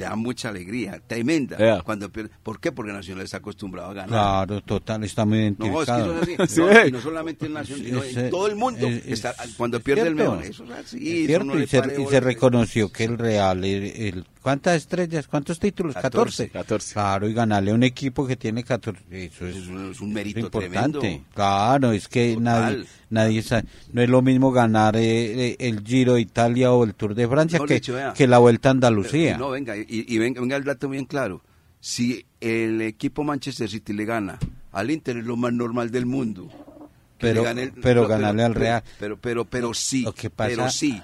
[0.00, 1.56] Le da mucha alegría, tremenda.
[1.58, 1.82] Vea.
[1.82, 2.30] Cuando pierde.
[2.42, 2.72] ¿Por qué?
[2.72, 4.08] Porque Nacional está acostumbrado a ganar.
[4.08, 6.22] Claro, total, está muy No, es que identificado.
[6.22, 6.54] eso es así.
[6.54, 6.60] Sí.
[6.62, 8.86] No, y no solamente en Nacional, sino Es- en todo el mundo.
[8.86, 10.32] es- es- está- cuando pierde el cierto.
[10.36, 10.46] mejor.
[10.50, 11.20] Eso es así.
[11.20, 15.26] Es cierto, no y, se, y se reconoció que el Real, el, el- ¿cuántas estrellas?
[15.28, 15.94] ¿Cuántos títulos?
[15.94, 16.48] 14.
[16.50, 16.92] 14.
[16.94, 19.02] Claro, y ganarle a un equipo que tiene 14.
[19.10, 20.98] Eso es, Es un, es un mérito importante.
[20.98, 21.24] tremendo.
[21.34, 22.42] Claro, es que Total.
[22.44, 23.64] nadie, nadie sabe.
[23.92, 27.28] No es lo mismo ganar eh, eh, el Giro de Italia o el Tour de
[27.28, 28.12] Francia que, dicho, vea.
[28.12, 29.36] que la Vuelta a Andalucía.
[29.38, 31.42] No, venga, y, y venga, venga el dato bien claro.
[31.80, 34.38] Si el equipo Manchester City le gana
[34.72, 36.48] al Inter es lo más normal del mundo.
[37.18, 38.82] Pero- el- pero ganarle al Real.
[38.98, 41.02] Pero, pero, pero sí, Lo que pasa- pero sí.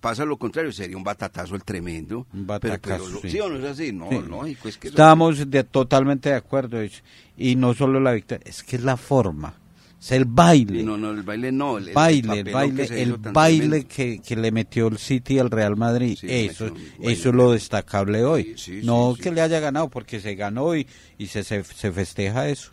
[0.00, 2.26] Pasa lo contrario, sería un batatazo el tremendo.
[2.32, 3.30] Un Pero- pero batacazo, lo- sí.
[3.30, 3.40] sí.
[3.40, 3.92] o no es así?
[3.92, 4.18] No, Sí.
[4.28, 6.80] lógico, es que Estamos de, totalmente de acuerdo.
[6.80, 7.02] es-
[7.36, 9.54] Y no solo la victoria, es que es la forma,
[10.00, 10.82] es el baile.
[10.82, 11.78] No, no, el baile no.
[11.78, 15.76] El, baile, el baile, que el baile que, que le metió el City al Real
[15.76, 16.18] Madrid.
[16.20, 16.66] Sí, eso,
[17.00, 18.56] eso es lo destacable hoy.
[18.82, 20.86] No que le haya ganado, porque se ganó y,
[21.18, 22.70] y se, se, se festeja eso.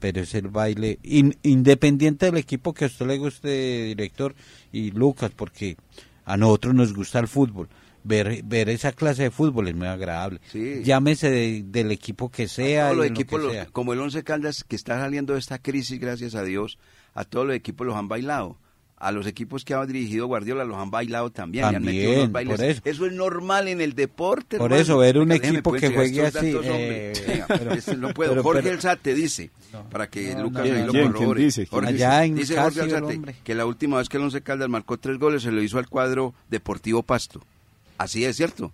[0.00, 4.34] Pero es el baile, in- independiente del equipo que a usted le guste, director,
[4.72, 5.76] y Lucas, porque
[6.24, 7.68] a nosotros nos gusta el fútbol.
[8.04, 10.40] Ver, ver esa clase de fútbol es muy agradable.
[10.50, 10.82] Sí.
[10.82, 12.86] Llámese de- del equipo que sea.
[12.86, 16.00] todos los lo equipos, los- como el Once Caldas, que está saliendo de esta crisis,
[16.00, 16.78] gracias a Dios,
[17.14, 18.58] a todos los equipos los han bailado.
[19.04, 21.64] A los equipos que ha dirigido Guardiola los han bailado también.
[21.64, 22.56] han También, unos bailes.
[22.56, 23.06] por eso.
[23.06, 24.58] es normal en el deporte.
[24.58, 24.80] Por hermano.
[24.82, 28.30] eso, ver un Déjeme, equipo que juegue así, eh, Venga, pero- este no puedo.
[28.30, 29.50] pero- Jorge pero- Alzate dice,
[29.90, 31.38] para que No, Lucas no, ahí no, lo corrobore.
[31.38, 31.66] ¿Quién dice?
[31.66, 34.96] Jorge- Allá en dice Jorge Alzate que la última vez que el Once Caldas marcó
[34.98, 37.42] tres goles se lo hizo al cuadro Deportivo Pasto.
[37.98, 38.72] Así es, ¿cierto?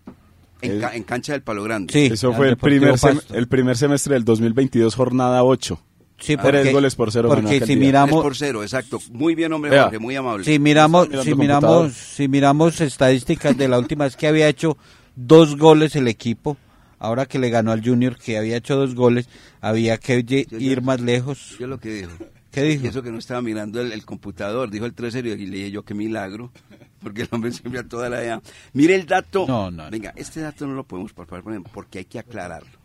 [0.60, 1.92] En, ca- en cancha del Palo Grande.
[1.92, 2.94] Sí, Eso fue el primer,
[3.32, 5.80] el primer semestre del 2022, jornada 8.
[6.18, 7.64] Sí, Tres goles por cero Porque si.
[7.66, 8.98] Tres miramos, por cero, exacto.
[9.12, 9.78] Muy bien, hombre.
[9.78, 10.44] Jorge, muy amable.
[10.44, 14.76] si miramos, si miramos, si miramos estadísticas de la última vez que había hecho
[15.14, 16.56] dos goles el equipo,
[16.98, 19.28] ahora que le ganó al Junior, que había hecho dos goles,
[19.60, 21.56] había que Yo- ir yo- más lejos.
[21.58, 22.10] Yo lo que dijo.
[22.50, 22.84] ¿Qué dijo?
[22.86, 25.70] Y eso que no estaba mirando el, el computador, dijo el 3 y le dije
[25.70, 26.50] yo, qué milagro,
[27.02, 28.42] porque el hombre siempre a toda la edad.
[28.72, 29.44] Mire el dato.
[29.46, 29.90] No, no, no.
[29.90, 31.42] Venga, este dato no lo podemos palpar
[31.72, 32.77] porque hay que aclararlo.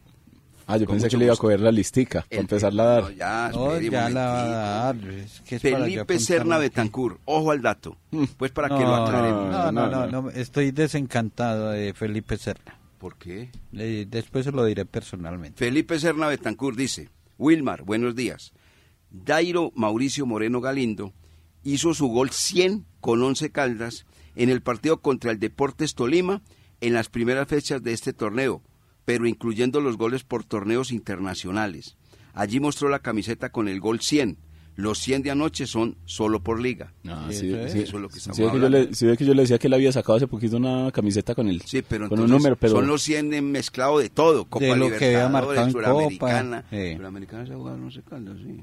[0.68, 3.04] Ah, yo pensé que le iba a coger la listica para empezarla a dar.
[3.04, 5.08] no, ya, No, ya la va a dar.
[5.10, 6.64] es que es para yo Felipe Serna aquí.
[6.64, 7.98] Betancur, ojo al dato,
[8.38, 9.52] pues para que lo No, aclaremos.
[9.52, 10.22] no, no, No, no, no.
[10.24, 12.78] no, estoy desencantado de Felipe Serna.
[12.98, 13.50] ¿Por qué?
[13.74, 15.58] Eh, después se lo diré personalmente.
[15.58, 18.54] Felipe Serna Betancur dice, Wilmar, buenos días.
[19.12, 21.14] Dairo Mauricio Moreno Galindo
[21.64, 24.06] hizo su gol 100 con 11 caldas
[24.36, 26.42] en el partido contra el Deportes Tolima
[26.82, 28.62] en las primeras fechas de este torneo,
[29.06, 31.98] pero incluyendo los goles por torneos internacionales.
[32.34, 34.38] Allí mostró la camiseta con el gol 100.
[34.76, 36.94] Los 100 de anoche son solo por liga.
[37.08, 37.72] Ah, Sí, sí, eso es.
[37.74, 37.80] sí.
[37.82, 38.70] Eso es lo que estamos que yo hablando.
[38.80, 41.36] le, sí ve que yo le decía que él había sacado hace poquito una camiseta
[41.36, 44.10] con el, Sí, pero con entonces un número, pero son los 100 en mezclado de
[44.10, 46.66] todo, Copa De lo que había marcado Libertadores, en Copa, Suramericana.
[46.72, 46.96] sí.
[46.96, 48.62] Suramericana se ha jugado, no sé cuándo, sí.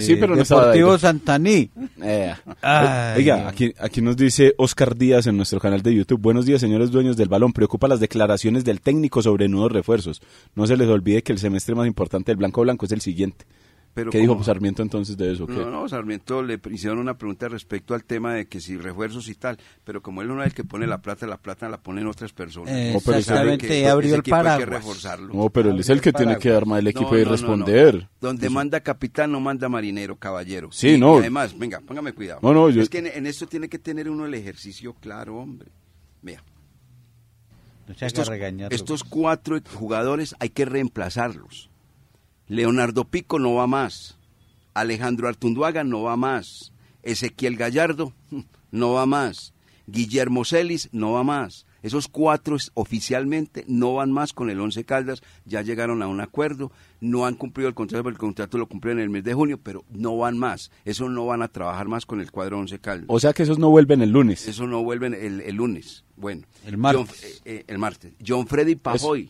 [0.00, 0.98] Sí, pero no Deportivo.
[0.98, 1.70] Santaní.
[2.02, 3.48] Eh, Ay, Oiga, Dios.
[3.48, 6.20] aquí, aquí nos dice Oscar Díaz en nuestro canal de YouTube.
[6.20, 7.52] Buenos días, señores dueños del balón.
[7.52, 10.20] Preocupa las declaraciones del técnico sobre nuevos refuerzos.
[10.54, 13.46] No se les olvide que el semestre más importante del Blanco Blanco es el siguiente.
[13.94, 15.46] Pero ¿Qué dijo como- Sarmiento entonces de eso?
[15.46, 15.52] ¿Qué?
[15.52, 19.36] No, no, Sarmiento le hicieron una pregunta respecto al tema de que si refuerzos y
[19.36, 22.08] tal, pero como él no es el que pone la plata, la plata la ponen
[22.08, 22.72] otras personas.
[22.74, 24.68] Eh, Exactamente, que abrió el Hay que paraguas.
[24.68, 25.32] reforzarlo.
[25.32, 27.30] No, pero él es el que tiene que armar el equipo No, y no, no,
[27.30, 27.32] no.
[27.36, 28.08] responder.
[28.20, 30.72] Donde manda capitán no manda marinero, caballero.
[30.72, 31.16] Sí, Y- no.
[31.16, 32.40] y además, venga, póngame cuidado.
[32.42, 35.36] No, no, yo- Es que en, en esto tiene que tener uno el ejercicio claro,
[35.36, 35.70] hombre.
[36.20, 36.42] Mira,
[37.86, 41.70] No se haga estos, estos cuatro jugadores hay que reemplazarlos.
[42.48, 44.18] Leonardo Pico no va más.
[44.74, 46.72] Alejandro Artunduaga no va más.
[47.02, 48.12] Ezequiel Gallardo
[48.70, 49.52] no va más.
[49.86, 51.66] Guillermo Celis no va más.
[51.82, 56.72] Esos cuatro oficialmente no van más con el Once Caldas, ya llegaron a un acuerdo,
[57.02, 59.60] no han cumplido el contrato, porque el contrato lo cumplieron en el mes de junio,
[59.62, 60.70] pero no van más.
[60.86, 63.04] Eso no van a trabajar más con el cuadro Once Caldas.
[63.08, 64.48] O sea que esos no vuelven el lunes.
[64.48, 66.04] Eso no vuelven el, el lunes.
[66.16, 66.46] Bueno.
[66.64, 67.04] El martes.
[67.06, 68.14] John- eh, eh, el martes.
[68.26, 69.28] John Freddy Pajoy.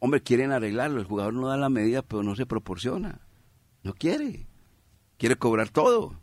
[0.00, 1.00] Hombre, quieren arreglarlo.
[1.00, 3.20] El jugador no da la medida, pero no se proporciona.
[3.82, 4.46] No quiere.
[5.16, 6.14] Quiere cobrar todo.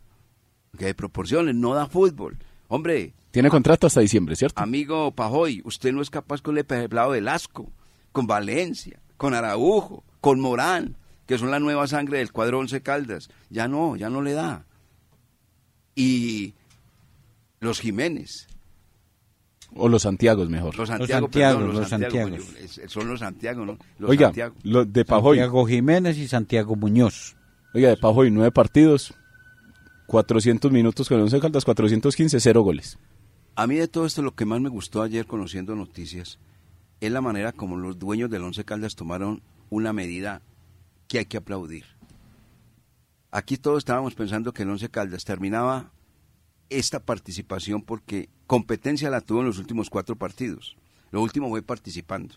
[0.78, 2.38] Que hay proporciones, no da fútbol.
[2.68, 4.62] Hombre, Tiene contrato hasta diciembre, ¿cierto?
[4.62, 7.72] amigo Pajoy, usted no es capaz con el pelado del Asco,
[8.12, 10.96] con Valencia, con Araujo, con Morán,
[11.28, 13.30] que son la nueva sangre del cuadro Once Caldas.
[13.50, 14.66] Ya no, ya no le da.
[15.96, 16.54] Y
[17.60, 18.48] los Jiménez.
[19.74, 20.76] O los Santiagos mejor.
[20.78, 22.54] Los Santiago, Santiagos, perdón, los Santiago, Santiagos.
[22.54, 23.78] yo- es- son los Santiago, ¿no?
[23.98, 24.56] Los Oiga, Santiago.
[24.64, 25.38] lo de Pajoy.
[25.38, 27.36] Santiago Jiménez y Santiago Muñoz.
[27.74, 29.14] Oiga, de Pajoy, nueve partidos,
[30.08, 32.98] 400 minutos con el Once Caldas, 415, cero goles.
[33.56, 36.40] A mí de todo esto lo que más me gustó ayer conociendo noticias
[37.02, 40.42] es la manera como los dueños del Once Caldas tomaron una medida
[41.08, 41.86] que hay que aplaudir.
[43.32, 45.92] Aquí todos estábamos pensando que el Once Caldas terminaba
[46.70, 50.76] esta participación porque competencia la tuvo en los últimos cuatro partidos.
[51.12, 52.36] Lo último fue participando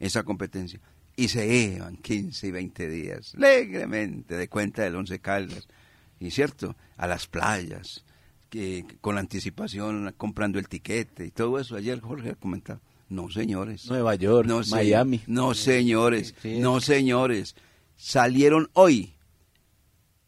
[0.00, 0.80] esa competencia.
[1.16, 5.66] Y se llevan 15 y 20 días alegremente de cuenta del Once Caldas.
[6.20, 8.04] Y cierto, a las playas,
[8.50, 11.76] que con anticipación comprando el tiquete y todo eso.
[11.76, 12.80] Ayer Jorge ha comentado.
[13.08, 13.86] No, señores.
[13.88, 15.20] Nueva York, No, se- Miami.
[15.26, 16.34] No, señores.
[16.42, 16.58] Sí.
[16.58, 17.54] No, señores.
[17.96, 19.14] Salieron hoy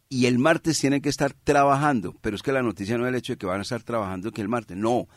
[0.08, 2.14] y el martes tienen que estar trabajando.
[2.20, 4.32] Pero es que la noticia no es el hecho de que van a estar trabajando
[4.32, 4.76] que el martes.
[4.76, 5.08] No.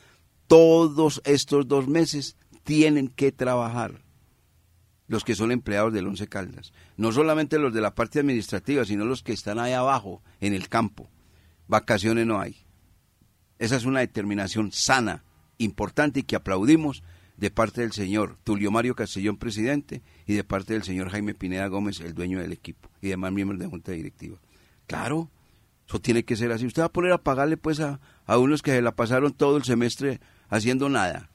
[0.47, 4.01] Todos estos dos meses tienen que trabajar
[5.07, 6.71] los que son empleados del Once Caldas.
[6.95, 10.69] No solamente los de la parte administrativa, sino los que están ahí abajo, en el
[10.69, 11.09] campo.
[11.67, 12.55] Vacaciones no hay.
[13.59, 15.25] Esa es una determinación sana,
[15.57, 17.03] importante y que aplaudimos
[17.35, 21.67] de parte del señor Tulio Mario Castellón, presidente, y de parte del señor Jaime Pineda
[21.67, 24.37] Gómez, el dueño del equipo, y demás miembros de Junta Directiva.
[24.91, 25.29] Claro,
[25.87, 26.65] eso tiene que ser así.
[26.65, 29.55] Usted va a poner a pagarle pues a, a unos que se la pasaron todo
[29.55, 30.19] el semestre
[30.49, 31.29] haciendo nada,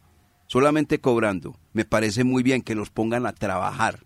[0.46, 1.57] solamente cobrando.
[1.72, 4.00] Me parece muy bien que los pongan a trabajar.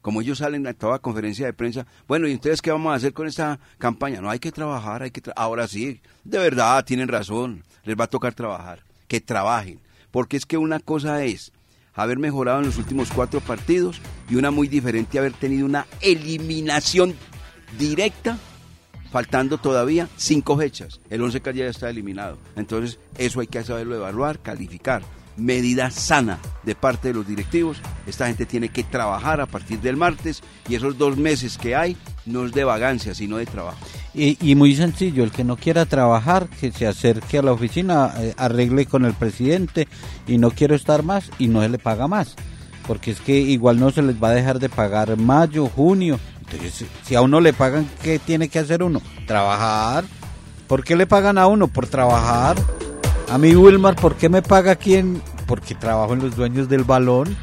[0.00, 3.12] Como ellos salen a toda conferencia de prensa, bueno, ¿y ustedes qué vamos a hacer
[3.12, 4.20] con esta campaña?
[4.22, 8.04] No, hay que trabajar, hay que tra- ahora sí, de verdad, tienen razón, les va
[8.04, 9.80] a tocar trabajar, que trabajen,
[10.10, 11.52] porque es que una cosa es
[11.94, 14.00] haber mejorado en los últimos cuatro partidos
[14.30, 17.14] y una muy diferente haber tenido una eliminación
[17.78, 18.38] directa
[19.14, 20.98] faltando todavía cinco fechas.
[21.08, 22.36] El 11 Caldas ya está eliminado.
[22.56, 25.02] Entonces, eso hay que saberlo evaluar, calificar.
[25.36, 27.76] Medida sana de parte de los directivos.
[28.08, 31.96] Esta gente tiene que trabajar a partir del martes y esos dos meses que hay
[32.26, 33.78] no es de vagancia, sino de trabajo.
[34.14, 38.14] Y, y muy sencillo, el que no quiera trabajar, que se acerque a la oficina,
[38.18, 39.86] eh, arregle con el presidente
[40.26, 42.34] y no quiero estar más y no se le paga más.
[42.88, 46.18] porque es que igual no se les va a dejar de pagar mayo, junio.
[46.50, 49.00] Entonces, si a uno le pagan, ¿qué tiene que hacer uno?
[49.26, 50.04] Trabajar.
[50.66, 51.68] ¿Por qué le pagan a uno?
[51.68, 52.56] Por trabajar.
[53.30, 55.22] A mí, Wilmar, ¿por qué me paga quién?
[55.46, 57.36] Porque trabajo en los dueños del balón.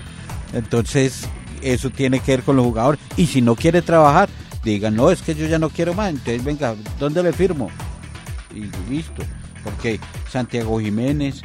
[0.54, 1.28] Entonces,
[1.62, 3.00] eso tiene que ver con los jugadores.
[3.18, 4.30] Y si no quiere trabajar,
[4.64, 6.10] digan, no, es que yo ya no quiero más.
[6.10, 7.70] Entonces, venga, ¿dónde le firmo?
[8.54, 9.24] Y listo.
[9.64, 10.00] Porque
[10.30, 11.42] Santiago Jiménez,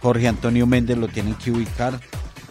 [0.00, 2.00] Jorge Antonio Méndez lo tienen que ubicar.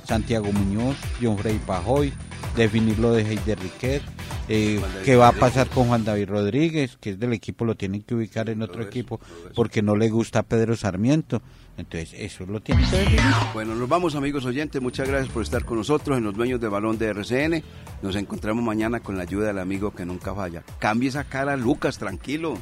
[0.08, 2.14] Santiago Muñoz, John Frey Pajoy,
[2.58, 4.02] definir lo de Heider Riquet,
[4.50, 8.02] eh, qué va a pasar con Juan David Rodríguez, que es del equipo, lo tienen
[8.02, 9.20] que ubicar en otro equipo
[9.56, 11.42] porque no le gusta a Pedro Sarmiento.
[11.78, 13.22] Entonces, eso lo tiene que definir.
[13.54, 16.68] Bueno, nos vamos amigos oyentes, muchas gracias por estar con nosotros en los dueños de
[16.68, 17.64] balón de RCN.
[18.02, 20.64] Nos encontramos mañana con la ayuda del amigo que nunca falla.
[20.80, 22.58] Cambie esa cara, Lucas, tranquilo,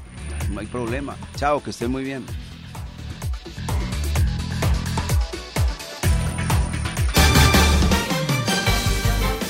[0.51, 1.15] no hay problema.
[1.35, 2.25] Chao, que estén muy bien.